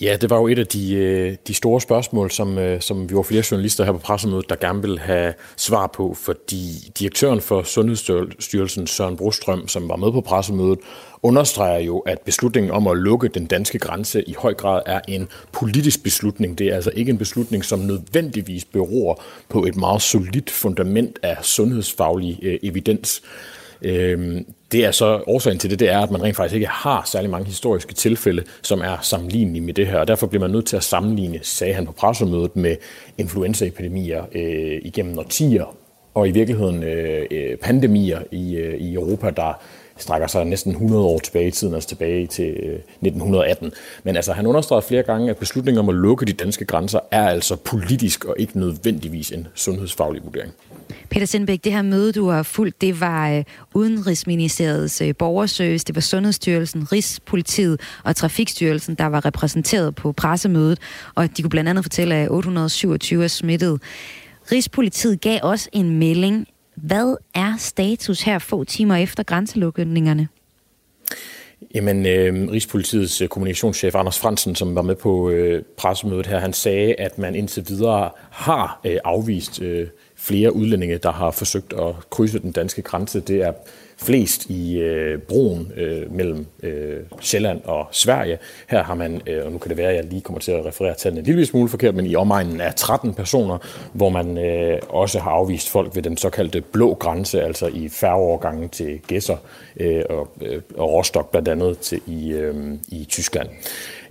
[0.00, 3.14] Ja, det var jo et af de, øh, de store spørgsmål, som, øh, som vi
[3.14, 7.62] var flere journalister her på pressemødet, der gerne ville have svar på, fordi direktøren for
[7.62, 10.78] Sundhedsstyrelsen, Søren Brostrøm, som var med på pressemødet,
[11.22, 15.28] understreger jo, at beslutningen om at lukke den danske grænse i høj grad er en
[15.52, 16.58] politisk beslutning.
[16.58, 21.36] Det er altså ikke en beslutning, som nødvendigvis beror på et meget solidt fundament af
[21.42, 23.22] sundhedsfaglig øh, evidens.
[23.82, 27.02] Øhm, det er så årsagen til det, det er, at man rent faktisk ikke har
[27.06, 30.66] særlig mange historiske tilfælde, som er sammenlignelige med det her, og derfor bliver man nødt
[30.66, 32.76] til at sammenligne, sagde han på pressemødet, med
[33.18, 35.76] influenzaepidemier øh, igennem årtier,
[36.14, 39.62] og i virkeligheden øh, øh pandemier i, øh, i Europa, der
[39.96, 43.72] strækker sig næsten 100 år tilbage i tiden, altså tilbage til øh, 1918.
[44.04, 47.28] Men altså, han understreger flere gange, at beslutningen om at lukke de danske grænser er
[47.28, 50.52] altså politisk og ikke nødvendigvis en sundhedsfaglig vurdering.
[51.10, 55.94] Peter Sindbæk, det her møde, du har fulgt, det var øh, Udenrigsministeriets øh, borgerservice, det
[55.94, 60.78] var Sundhedsstyrelsen, Rigspolitiet og Trafikstyrelsen, der var repræsenteret på pressemødet,
[61.14, 63.80] og de kunne blandt andet fortælle, at 827 er smittet.
[64.52, 70.28] Rigspolitiet gav også en melding hvad er status her få timer efter grænselukningerne?
[71.74, 76.52] Jamen, øh, Rigspolitiets øh, kommunikationschef Anders Fransen, som var med på øh, pressemødet her, han
[76.52, 81.94] sagde, at man indtil videre har øh, afvist øh, flere udlændinge, der har forsøgt at
[82.10, 83.20] krydse den danske grænse.
[83.20, 83.52] Det er
[84.02, 88.38] flest i øh, broen øh, mellem øh, Sjælland og Sverige.
[88.68, 90.66] Her har man, øh, og nu kan det være, at jeg lige kommer til at
[90.66, 93.58] referere tallene en lille smule forkert, men i omegnen er 13 personer,
[93.92, 98.68] hvor man øh, også har afvist folk ved den såkaldte blå grænse, altså i færgeovergangen
[98.68, 99.36] til Gæsser
[99.76, 102.54] øh, og, øh, og Rostock blandt andet til, i, øh,
[102.88, 103.48] i Tyskland.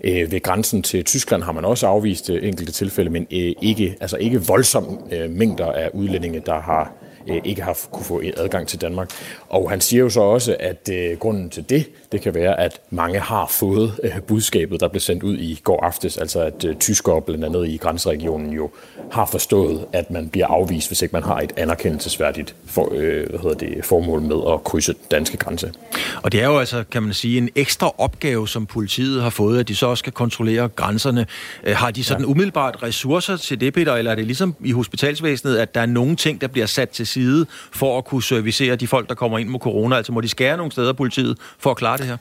[0.04, 3.98] Øh, ved grænsen til Tyskland har man også afvist øh, enkelte tilfælde, men øh, ikke,
[4.02, 6.94] altså ikke voldsomme øh, mængder af udlændinge, der har
[7.28, 9.10] øh, ikke har kunne få adgang til Danmark.
[9.52, 12.82] Og han siger jo så også, at øh, grunden til det, det kan være, at
[12.89, 16.76] mange har fået øh, budskabet, der blev sendt ud i går aftes, altså at øh,
[16.76, 18.70] tyskere blandt andet i grænseregionen jo
[19.12, 23.39] har forstået, at man bliver afvist, hvis ikke man har et anerkendelsesværdigt for, øh, hvad
[23.39, 25.72] hedder det, formål med at krydse den danske grænse.
[26.24, 29.60] Og det er jo altså, kan man sige, en ekstra opgave, som politiet har fået,
[29.60, 31.26] at de så også skal kontrollere grænserne.
[31.64, 32.32] Øh, har de sådan ja.
[32.32, 36.16] umiddelbart ressourcer til det, Peter, eller er det ligesom i hospitalsvæsenet, at der er nogle
[36.16, 39.50] ting, der bliver sat til side for at kunne servicere de folk, der kommer ind
[39.50, 39.96] med corona?
[39.96, 42.18] Altså må de skære nogle steder politiet for at klare det her?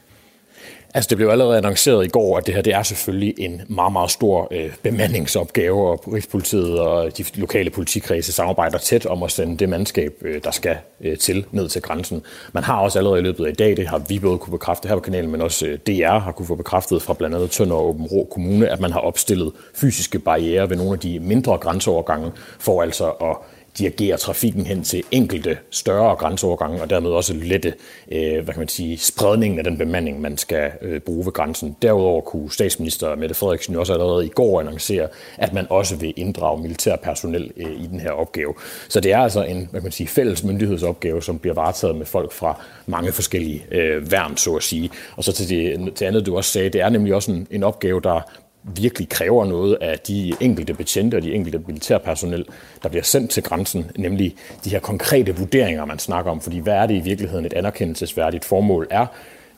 [0.94, 3.92] Altså, det blev allerede annonceret i går, at det her det er selvfølgelig en meget,
[3.92, 9.56] meget stor øh, bemandingsopgave, og Rigspolitiet og de lokale politikredse samarbejder tæt om at sende
[9.56, 12.22] det mandskab, øh, der skal øh, til, ned til grænsen.
[12.52, 14.88] Man har også allerede i løbet af i dag, det har vi både kunne bekræfte
[14.88, 17.76] her på kanalen, men også øh, DR har kunne få bekræftet fra blandt andet Tønder
[17.76, 21.58] og Åben Rå Kommune, at man har opstillet fysiske barriere ved nogle af de mindre
[21.58, 23.36] grænseovergange, for altså at
[23.78, 27.74] dirigere trafikken hen til enkelte større grænseovergange, og dermed også lette
[28.12, 31.76] øh, hvad kan man sige, spredningen af den bemanding, man skal øh, bruge ved grænsen.
[31.82, 35.08] Derudover kunne statsminister Mette Frederiksen også allerede i går annoncere,
[35.38, 38.54] at man også vil inddrage militær personel øh, i den her opgave.
[38.88, 42.06] Så det er altså en hvad kan man sige, fælles myndighedsopgave, som bliver varetaget med
[42.06, 44.90] folk fra mange forskellige øh, værn, så at sige.
[45.16, 47.62] Og så til det til andet, du også sagde, det er nemlig også en, en
[47.62, 48.20] opgave, der
[48.62, 52.46] virkelig kræver noget af de enkelte betjente og de enkelte militærpersonel,
[52.82, 54.34] der bliver sendt til grænsen, nemlig
[54.64, 56.40] de her konkrete vurderinger, man snakker om.
[56.40, 59.06] Fordi hvad er det i virkeligheden et anerkendelsesværdigt formål er?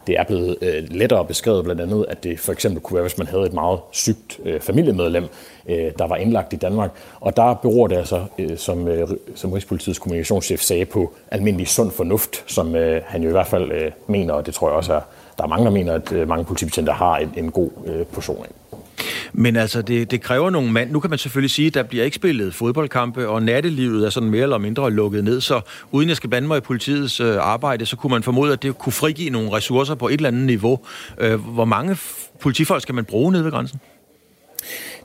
[0.07, 3.18] Det er blevet øh, lettere beskrevet blandt andet, at det for eksempel kunne være, hvis
[3.18, 5.24] man havde et meget sygt øh, familiemedlem,
[5.68, 6.90] øh, der var indlagt i Danmark.
[7.20, 11.90] Og der beror det altså, øh, som, øh, som Rigspolitiets kommunikationschef sagde, på almindelig sund
[11.90, 14.94] fornuft, som øh, han jo i hvert fald øh, mener, og det tror jeg også
[14.94, 15.00] er,
[15.38, 18.44] der er mange, der mener, at øh, mange politibetjente har en, en god øh, portion
[18.44, 18.62] af.
[19.32, 20.90] Men altså, det, det kræver nogle mand.
[20.90, 24.30] Nu kan man selvfølgelig sige, at der bliver ikke spillet fodboldkampe, og nattelivet er sådan
[24.30, 25.40] mere eller mindre lukket ned.
[25.40, 28.62] Så uden jeg skal bande mig i politiets øh, arbejde, så kunne man formode, at
[28.62, 30.78] det kunne frigive nogle ressourcer på et eller andet niveau.
[31.18, 31.96] Øh, hvor mange
[32.40, 33.80] politifolk skal man bruge nede ved grænsen?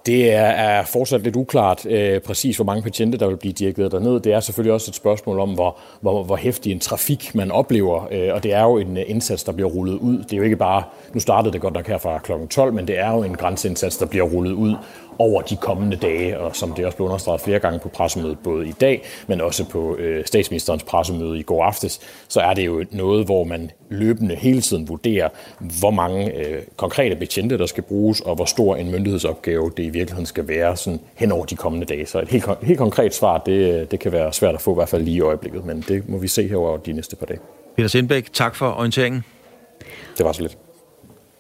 [0.08, 3.92] Det er, er fortsat lidt uklart øh, præcis, hvor mange patienter, der vil blive dirigeret
[3.92, 4.20] derned.
[4.20, 8.08] Det er selvfølgelig også et spørgsmål om, hvor, hvor, hvor hæftig en trafik man oplever,
[8.12, 10.18] øh, og det er jo en øh, indsats, der bliver rullet ud.
[10.18, 10.84] Det er jo ikke bare,
[11.14, 12.32] nu startede det godt nok her fra kl.
[12.50, 14.76] 12, men det er jo en grænseindsats, der bliver rullet ud
[15.20, 18.68] over de kommende dage, og som det også blev understreget flere gange på pressemødet, både
[18.68, 22.86] i dag, men også på øh, statsministerens pressemøde i går aftes, så er det jo
[22.92, 25.30] noget, hvor man løbende hele tiden vurderer,
[25.80, 29.90] hvor mange øh, konkrete betjente, der skal bruges, og hvor stor en myndighedsopgave det i
[29.90, 32.06] virkeligheden skal være sådan hen over de kommende dage.
[32.06, 34.90] Så et helt, helt konkret svar, det, det kan være svært at få, i hvert
[34.90, 37.40] fald lige i øjeblikket, men det må vi se herover de næste par dage.
[37.76, 39.24] Peter Sindbæk, tak for orienteringen.
[40.18, 40.58] Det var så lidt.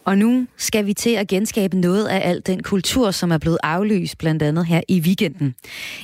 [0.07, 3.57] Og nu skal vi til at genskabe noget af al den kultur, som er blevet
[3.63, 5.55] aflyst, blandt andet her i weekenden.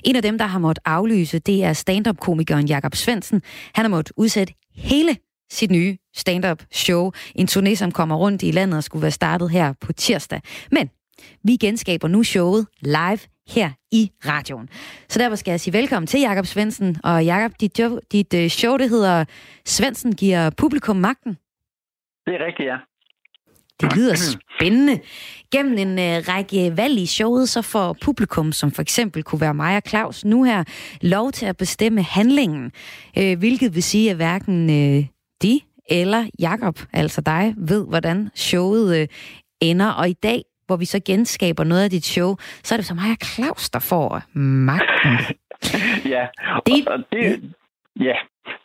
[0.04, 3.42] En af dem, der har måttet aflyse, det er stand-up-komikeren Jakob Svendsen.
[3.76, 5.18] Han har måttet udsætte hele
[5.52, 7.12] sit nye stand-up show.
[7.36, 10.42] En turné, som kommer rundt i landet og skulle være startet her på tirsdag.
[10.72, 10.90] Men
[11.44, 14.70] vi genskaber nu showet live her i radioen.
[15.10, 16.98] Så derfor skal jeg sige velkommen til Jakob Svendsen.
[17.04, 17.80] Og Jakob, dit,
[18.12, 19.26] dit øh, show, det hedder
[19.66, 21.38] Svendsen giver publikum magten.
[22.26, 22.78] Det er rigtigt, ja.
[23.84, 25.00] Det lyder spændende.
[25.52, 29.54] Gennem en øh, række valg i showet, så får publikum, som for eksempel kunne være
[29.54, 30.64] mig og Claus, nu her
[31.02, 32.72] lov til at bestemme handlingen.
[33.18, 35.06] Øh, hvilket vil sige, at hverken øh,
[35.42, 35.60] de
[35.90, 39.08] eller Jakob, altså dig, ved, hvordan showet øh,
[39.62, 39.90] ender.
[39.90, 42.94] Og i dag, hvor vi så genskaber noget af dit show, så er det så
[42.94, 45.36] mig og Claus, der får magten.
[46.14, 46.28] ja,
[46.66, 47.54] det, og det,
[48.00, 48.16] ja,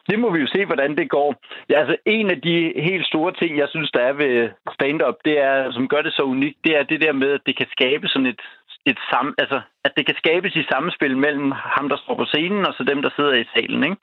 [0.08, 1.34] det må vi jo se, hvordan det går.
[1.70, 5.38] Ja, altså, en af de helt store ting, jeg synes, der er ved stand-up, det
[5.38, 8.08] er, som gør det så unikt, det er det der med, at det kan skabe
[8.08, 8.40] sådan et,
[8.86, 12.66] et sam, altså, at det kan skabes i samspil mellem ham, der står på scenen,
[12.66, 13.96] og så dem, der sidder i salen, ikke?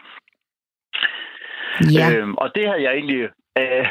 [1.98, 2.06] Ja.
[2.12, 3.30] Øhm, og det har jeg egentlig
[3.62, 3.86] øh,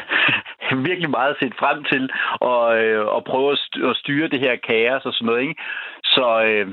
[0.89, 2.09] virkelig meget set frem til,
[2.39, 3.51] og, øh, og prøve
[3.89, 5.55] at styre det her kaos og sådan noget, ikke?
[6.15, 6.67] Så øh,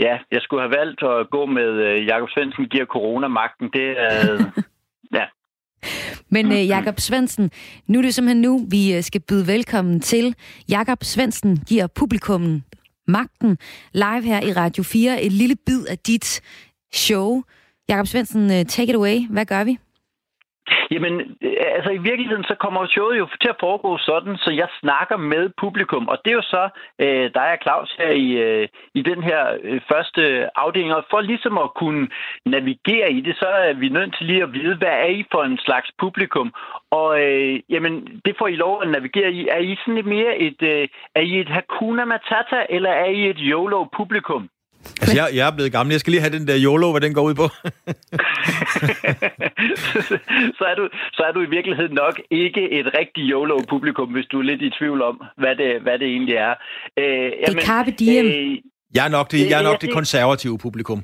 [0.00, 3.68] ja, jeg skulle have valgt at gå med øh, Jakob Svendsen giver corona magten.
[3.72, 4.32] Det er...
[4.32, 4.40] Øh,
[5.18, 5.26] ja.
[6.28, 7.50] Men øh, Jakob Svendsen,
[7.86, 10.34] nu er det simpelthen nu, vi øh, skal byde velkommen til.
[10.68, 12.64] Jakob Svendsen giver publikummen
[13.08, 13.58] magten
[13.92, 15.22] live her i Radio 4.
[15.22, 16.40] Et lille bid af dit
[16.92, 17.42] show.
[17.88, 19.16] Jakob Svendsen, øh, take it away.
[19.30, 19.78] Hvad gør vi?
[20.90, 24.68] Jamen, øh, altså i virkeligheden, så kommer showet jo til at foregå sådan, så jeg
[24.80, 28.68] snakker med publikum, og det er jo så øh, dig og Claus her i, øh,
[28.94, 30.22] i den her øh, første
[30.58, 32.08] afdeling, og for ligesom at kunne
[32.46, 35.42] navigere i det, så er vi nødt til lige at vide, hvad er I for
[35.42, 36.52] en slags publikum?
[36.90, 39.48] Og øh, jamen, det får I lov at navigere i.
[39.48, 43.30] Er I sådan lidt mere et, øh, er I et Hakuna Matata, eller er I
[43.30, 44.48] et YOLO-publikum?
[45.00, 45.92] Altså, jeg, jeg er blevet gammel.
[45.92, 47.46] Jeg skal lige have den der YOLO, hvad den går ud på.
[50.58, 54.38] så, er du, så er du i virkeligheden nok ikke et rigtigt YOLO-publikum, hvis du
[54.38, 56.54] er lidt i tvivl om, hvad det, hvad det egentlig er.
[56.98, 58.26] Øh, jamen, det er Carpe Diem.
[58.26, 58.58] Øh,
[58.94, 61.02] jeg er nok det, jeg er nok det konservative publikum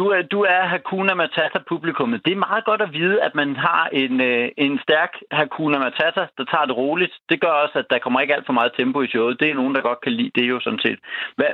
[0.00, 2.18] du er, du er Hakuna Matata-publikummet.
[2.24, 6.22] Det er meget godt at vide, at man har en, øh, en stærk Hakuna Matata,
[6.38, 7.14] der tager det roligt.
[7.30, 9.40] Det gør også, at der kommer ikke alt for meget tempo i showet.
[9.40, 10.98] Det er nogen, der godt kan lide det jo sådan set.
[11.38, 11.50] Hvad,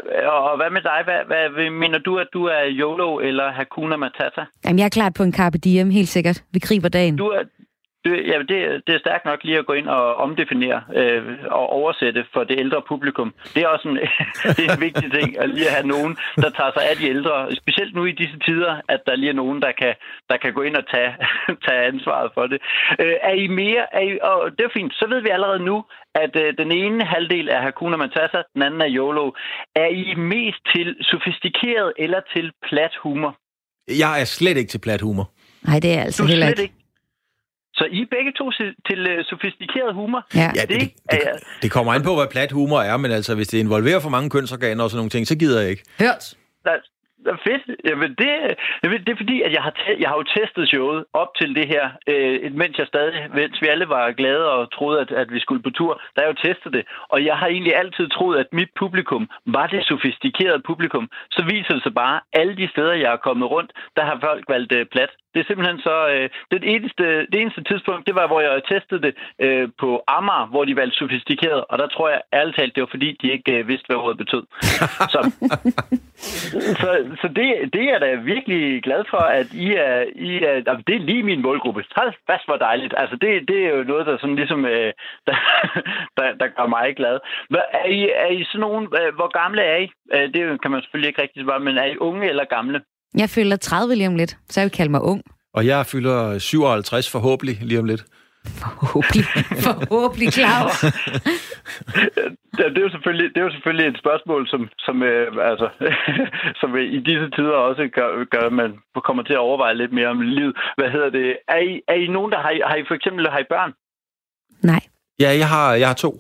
[0.51, 1.01] og hvad med dig?
[1.09, 4.43] Hvad, hvad, mener du, at du er YOLO eller Hakuna Matata?
[4.65, 6.39] Jamen, jeg er klart på en Carpe Diem, helt sikkert.
[6.55, 7.17] Vi griber dagen.
[7.17, 7.43] Du er,
[8.07, 11.65] det, ja, det, det er stærkt nok lige at gå ind og omdefinere øh, og
[11.79, 13.35] oversætte for det ældre publikum.
[13.55, 13.97] Det er også en,
[14.57, 17.35] det er en vigtig ting at lige have nogen, der tager sig af de ældre.
[17.63, 19.95] Specielt nu i disse tider, at der lige er nogen, der kan,
[20.31, 21.13] der kan gå ind og tage,
[21.67, 22.59] tage ansvaret for det.
[23.01, 25.85] Øh, er I mere, er I, og det er fint, så ved vi allerede nu,
[26.25, 29.27] at øh, den ene halvdel er Hakuna Matata, den anden er YOLO.
[29.75, 33.33] Er I mest til sofistikeret eller til plat humor?
[33.89, 35.27] Jeg er slet ikke til plat humor.
[35.69, 36.63] Nej, det er altså Du er heller slet ikke.
[36.63, 36.76] ikke.
[37.79, 40.21] Så I er begge to til, til uh, sofistikeret humor?
[40.35, 40.51] Ja.
[40.59, 41.21] Ja, det, det, det,
[41.63, 44.31] det kommer an på, hvad plat humor er, men altså, hvis det involverer for mange
[44.31, 45.85] kønsorganer og sådan nogle ting, så gider jeg ikke.
[46.01, 46.25] Hørt.
[47.35, 47.65] Er fedt.
[47.91, 48.31] Jamen, det,
[48.83, 51.51] jamen, det er fordi, at jeg har, te- jeg har jo testet showet op til
[51.59, 55.29] det her, øh, mens jeg stadig, mens vi alle var glade og troede, at, at
[55.35, 56.85] vi skulle på tur, der har jeg jo testet det.
[57.09, 61.05] Og jeg har egentlig altid troet, at mit publikum var det sofistikerede publikum.
[61.31, 64.45] Så viser det sig bare, alle de steder, jeg er kommet rundt, der har folk
[64.49, 65.11] valgt øh, plat.
[65.37, 65.97] Det er simpelthen så...
[66.15, 69.15] Øh, det, eneste, det eneste tidspunkt, det var, hvor jeg testede det
[69.45, 71.65] øh, på Amager, hvor de valgte sofistikeret.
[71.71, 74.19] Og der tror jeg ærligt talt, det var fordi, de ikke øh, vidste, hvad ordet
[74.19, 74.45] betød.
[75.15, 75.21] Så,
[76.83, 80.05] så, så det, det er jeg da virkelig glad for, at I er...
[80.15, 81.85] I er altså, det er lige min målgruppe.
[81.97, 82.95] Hold fast, hvor dejligt.
[82.97, 84.65] Altså, det, det er jo noget, der sådan ligesom...
[84.65, 84.93] Øh,
[85.27, 85.37] der,
[86.17, 87.19] der, der gør mig glad.
[87.51, 88.85] Hvad, er, I, er I sådan nogen...
[89.01, 89.89] Øh, hvor gamle er I?
[90.15, 92.81] Øh, det kan man selvfølgelig ikke rigtig svare, men er I unge eller gamle?
[93.17, 95.23] Jeg føler 30 lige om lidt, så jeg vil kalde mig ung.
[95.55, 98.05] Og jeg fylder 57 forhåbentlig lige om lidt.
[98.47, 99.25] Forhåbentlig,
[99.69, 100.85] forhåbentlig Claus.
[102.59, 105.69] Ja, det er jo selvfølgelig, det er jo selvfølgelig et spørgsmål, som, som, øh, altså,
[106.61, 108.71] som i disse tider også gør, gør, at man
[109.09, 110.55] kommer til at overveje lidt mere om livet.
[110.79, 111.37] Hvad hedder det?
[111.49, 113.73] Er I, er I nogen, der har, I- har I for eksempel har I børn?
[114.71, 114.81] Nej.
[115.21, 116.11] Ja, jeg har, jeg har to.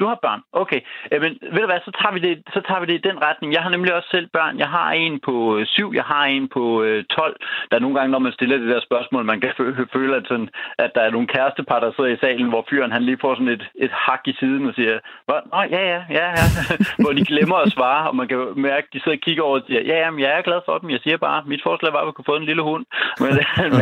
[0.00, 0.40] Du har børn.
[0.52, 0.80] Okay.
[1.12, 3.22] Øh, men ved du hvad, så tager, vi det, så tager vi det i den
[3.26, 3.52] retning.
[3.52, 4.58] Jeg har nemlig også selv børn.
[4.58, 7.36] Jeg har en på øh, syv, jeg har en på øh, 12.
[7.70, 9.52] Der er nogle gange, når man stiller det der spørgsmål, man kan
[9.96, 10.48] føle, at, sådan,
[10.78, 13.54] at der er nogle kærestepar, der sidder i salen, hvor fyren han lige får sådan
[13.56, 14.98] et, et hak i siden og siger,
[15.28, 16.46] Nå, ja, ja, ja, ja.
[17.02, 19.58] hvor de glemmer at svare, og man kan mærke, at de sidder og kigger over
[19.60, 20.90] og siger, ja, jamen, jeg er glad for dem.
[20.90, 22.84] Jeg siger bare, mit forslag var, at vi kunne få en lille hund.
[23.20, 23.30] Men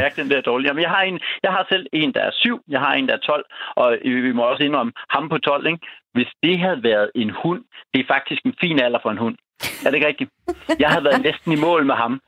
[0.03, 0.69] mærke den der dårlige.
[0.69, 3.15] Jamen, jeg har, en, jeg har selv en, der er syv, jeg har en, der
[3.15, 3.45] er 12,
[3.77, 5.87] og vi må også indrømme ham på 12, ikke?
[6.19, 7.63] Hvis det havde været en hund,
[7.93, 9.37] det er faktisk en fin alder for en hund.
[9.85, 10.31] Er det ikke rigtigt?
[10.79, 12.21] Jeg havde været næsten i mål med ham.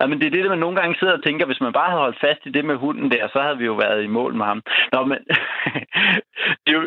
[0.00, 2.20] Jamen, det er det, man nogle gange sidder og tænker, hvis man bare havde holdt
[2.26, 4.60] fast i det med hunden der, så havde vi jo været i mål med ham.
[4.92, 5.18] Nå, men
[6.64, 6.84] det, er jo,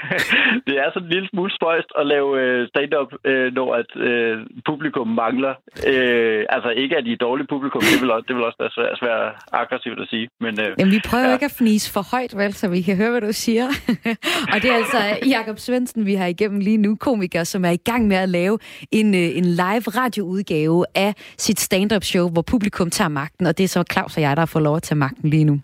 [0.66, 4.34] det er sådan en lille smule spøjst at lave øh, stand-up, øh, når at øh,
[4.70, 5.54] publikum mangler.
[5.90, 8.74] Øh, altså ikke, at de er dårlige publikum, det vil også, det vil også være
[8.76, 9.22] svært, svært
[9.52, 10.28] aggressivt at sige.
[10.40, 11.32] Men, øh, Jamen, vi prøver ja.
[11.32, 13.66] ikke at fnise for højt, vel, så vi kan høre, hvad du siger.
[14.52, 15.00] og det er altså
[15.36, 18.58] Jakob Svendsen, vi har igennem lige nu, komiker, som er i gang med at lave
[18.92, 23.68] en, en live radioudgave af sit stand-up show, hvor publikum tager magten, og det er
[23.68, 25.60] så Claus og jeg, der får lov at tage magten lige nu.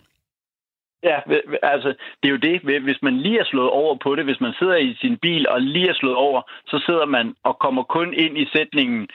[1.03, 1.17] Ja,
[1.63, 2.81] altså, det er jo det.
[2.83, 5.61] Hvis man lige er slået over på det, hvis man sidder i sin bil og
[5.61, 9.07] lige er slået over, så sidder man og kommer kun ind i sætningen,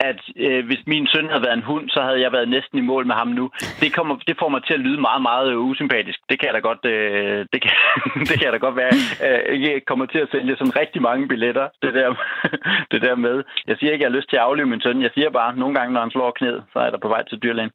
[0.00, 2.88] at øh, hvis min søn havde været en hund, så havde jeg været næsten i
[2.90, 3.50] mål med ham nu.
[3.80, 6.18] Det, kommer, det får mig til at lyde meget, meget øh, usympatisk.
[6.28, 7.72] Det kan jeg da godt, øh, det kan,
[8.28, 8.92] det kan jeg da godt være.
[9.26, 12.08] Øh, jeg kommer til at sælge sådan rigtig mange billetter, det der,
[12.92, 13.36] det der med.
[13.66, 15.02] Jeg siger ikke, at jeg har lyst til at aflive min søn.
[15.02, 17.22] Jeg siger bare, at nogle gange, når han slår knæet, så er der på vej
[17.24, 17.72] til dyrlægen.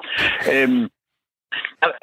[0.53, 0.87] Øhm,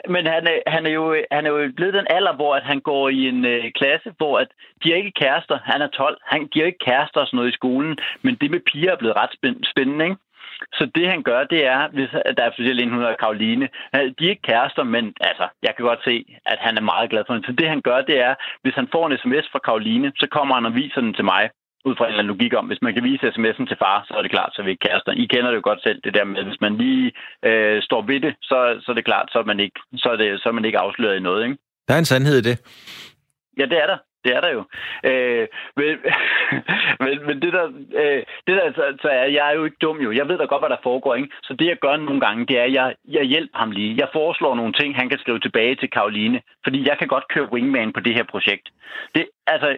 [0.09, 2.80] men han er, han, er jo, han er jo blevet den alder, hvor at han
[2.80, 4.48] går i en øh, klasse, hvor at
[4.84, 5.59] de er ikke kærester.
[5.64, 6.18] Han er 12.
[6.26, 9.16] Han, giver ikke kærester og sådan noget i skolen, men det med piger er blevet
[9.16, 9.30] ret
[9.72, 10.16] spændende, ikke?
[10.72, 14.05] Så det han gør, det er, hvis der er specielt en, hun hedder Karoline, han-
[14.07, 17.11] øh, de er ikke kærester, men altså, jeg kan godt se, at han er meget
[17.11, 17.46] glad for hende.
[17.46, 20.55] Så det han gør, det er, hvis han får en sms fra Karoline, så kommer
[20.55, 21.51] han og viser den til mig
[21.85, 24.14] ud fra en eller anden logik om, hvis man kan vise sms'en til far, så
[24.18, 25.12] er det klart, så er vi ikke kærester.
[25.12, 27.12] I kender det jo godt selv, det der med, hvis man lige
[27.49, 30.16] øh, står ved det, så, så er det klart, så er man ikke, så er
[30.16, 31.59] det, så er man ikke afsløret i noget, ikke?
[31.89, 32.57] Der er en sandhed i det.
[33.59, 33.99] Ja, det er der.
[34.25, 34.62] Det er der jo.
[35.11, 35.47] Øh,
[35.77, 35.87] men,
[37.05, 37.66] men, men det der,
[38.03, 40.12] øh, det der så, så er, jeg er jo ikke dum jo.
[40.12, 41.29] Jeg ved da godt, hvad der foregår, ikke?
[41.43, 43.97] Så det, jeg gør nogle gange, det er, at jeg, jeg hjælper ham lige.
[43.97, 46.41] Jeg foreslår nogle ting, han kan skrive tilbage til Karoline.
[46.64, 48.66] Fordi jeg kan godt køre wingman på det her projekt.
[49.14, 49.68] Det, altså,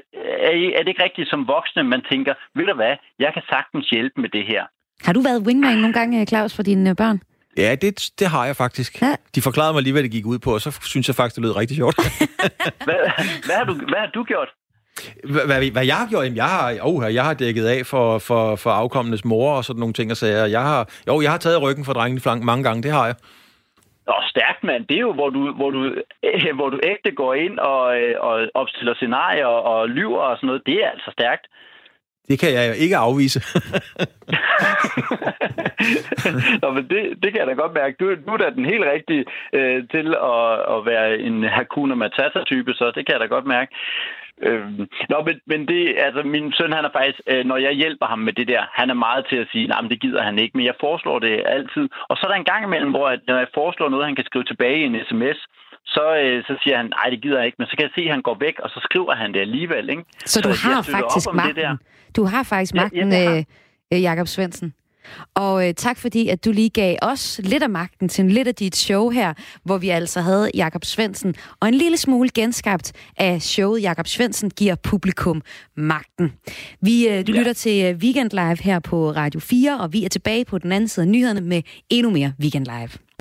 [0.49, 3.91] er, er det ikke rigtigt som voksne, man tænker, ved du hvad, jeg kan sagtens
[3.91, 4.63] hjælpe med det her.
[5.07, 7.21] Har du været wingman nogle gange, Claus, for dine øh, børn?
[7.57, 9.03] Ja, det, det har jeg faktisk.
[9.03, 9.15] Ja.
[9.35, 11.43] De forklarede mig lige, hvad det gik ud på, og så synes jeg faktisk, det
[11.43, 11.97] lød rigtig sjovt.
[12.87, 12.95] Hvad,
[13.47, 14.49] hvad, har, du, hvad har du gjort?
[15.25, 16.25] hvad, hvad, hvad jeg har gjort?
[16.25, 19.81] Jamen, jeg har, oh, jeg har dækket af for, for, for afkommenes mor og sådan
[19.81, 20.47] nogle ting og sager.
[20.47, 23.15] Jeg har, jo, jeg har taget ryggen for drengene flank mange gange, det har jeg.
[24.07, 24.87] Nå, stærkt, mand.
[24.87, 25.81] Det er jo, hvor du, hvor du,
[26.25, 30.47] øh, hvor du ægte går ind og, øh, og opstiller scenarier og lyver og sådan
[30.47, 30.63] noget.
[30.67, 31.47] Det er altså stærkt.
[32.29, 33.41] Det kan jeg jo ikke afvise.
[36.63, 37.97] Nå, men det, det kan jeg da godt mærke.
[38.01, 42.75] Du, du er da den helt rigtige øh, til at, at være en Hakuna Matata-type,
[42.75, 43.75] så det kan jeg da godt mærke.
[44.43, 44.69] Øh,
[45.13, 48.19] nå, men, men det, altså, min søn, han er faktisk, øh, når jeg hjælper ham
[48.19, 50.67] med det der, han er meget til at sige, nej, det gider han ikke, men
[50.67, 51.89] jeg foreslår det altid.
[52.09, 54.25] Og så er der en gang imellem, hvor at, når jeg foreslår noget, han kan
[54.25, 55.39] skrive tilbage i en sms,
[55.87, 58.03] så, øh, så siger han, nej, det gider jeg ikke, men så kan jeg se,
[58.03, 59.91] at han går væk, og så skriver han det alligevel.
[59.91, 60.05] Ikke?
[60.25, 61.79] Så, så du har faktisk magten.
[62.17, 63.45] Du har faktisk magten, ja, ja,
[63.93, 64.75] øh, Jakob Svendsen.
[65.35, 68.55] Og øh, tak fordi, at du lige gav os lidt af magten til lidt af
[68.55, 73.43] dit show her, hvor vi altså havde Jakob Svendsen, og en lille smule genskabt af
[73.43, 75.43] showet Jakob Svendsen giver publikum
[75.77, 76.33] magten.
[76.81, 77.39] Vi, øh, du ja.
[77.39, 80.73] lytter til øh, Weekend Live her på Radio 4, og vi er tilbage på den
[80.73, 83.12] anden side af nyhederne med endnu mere Weekend Live.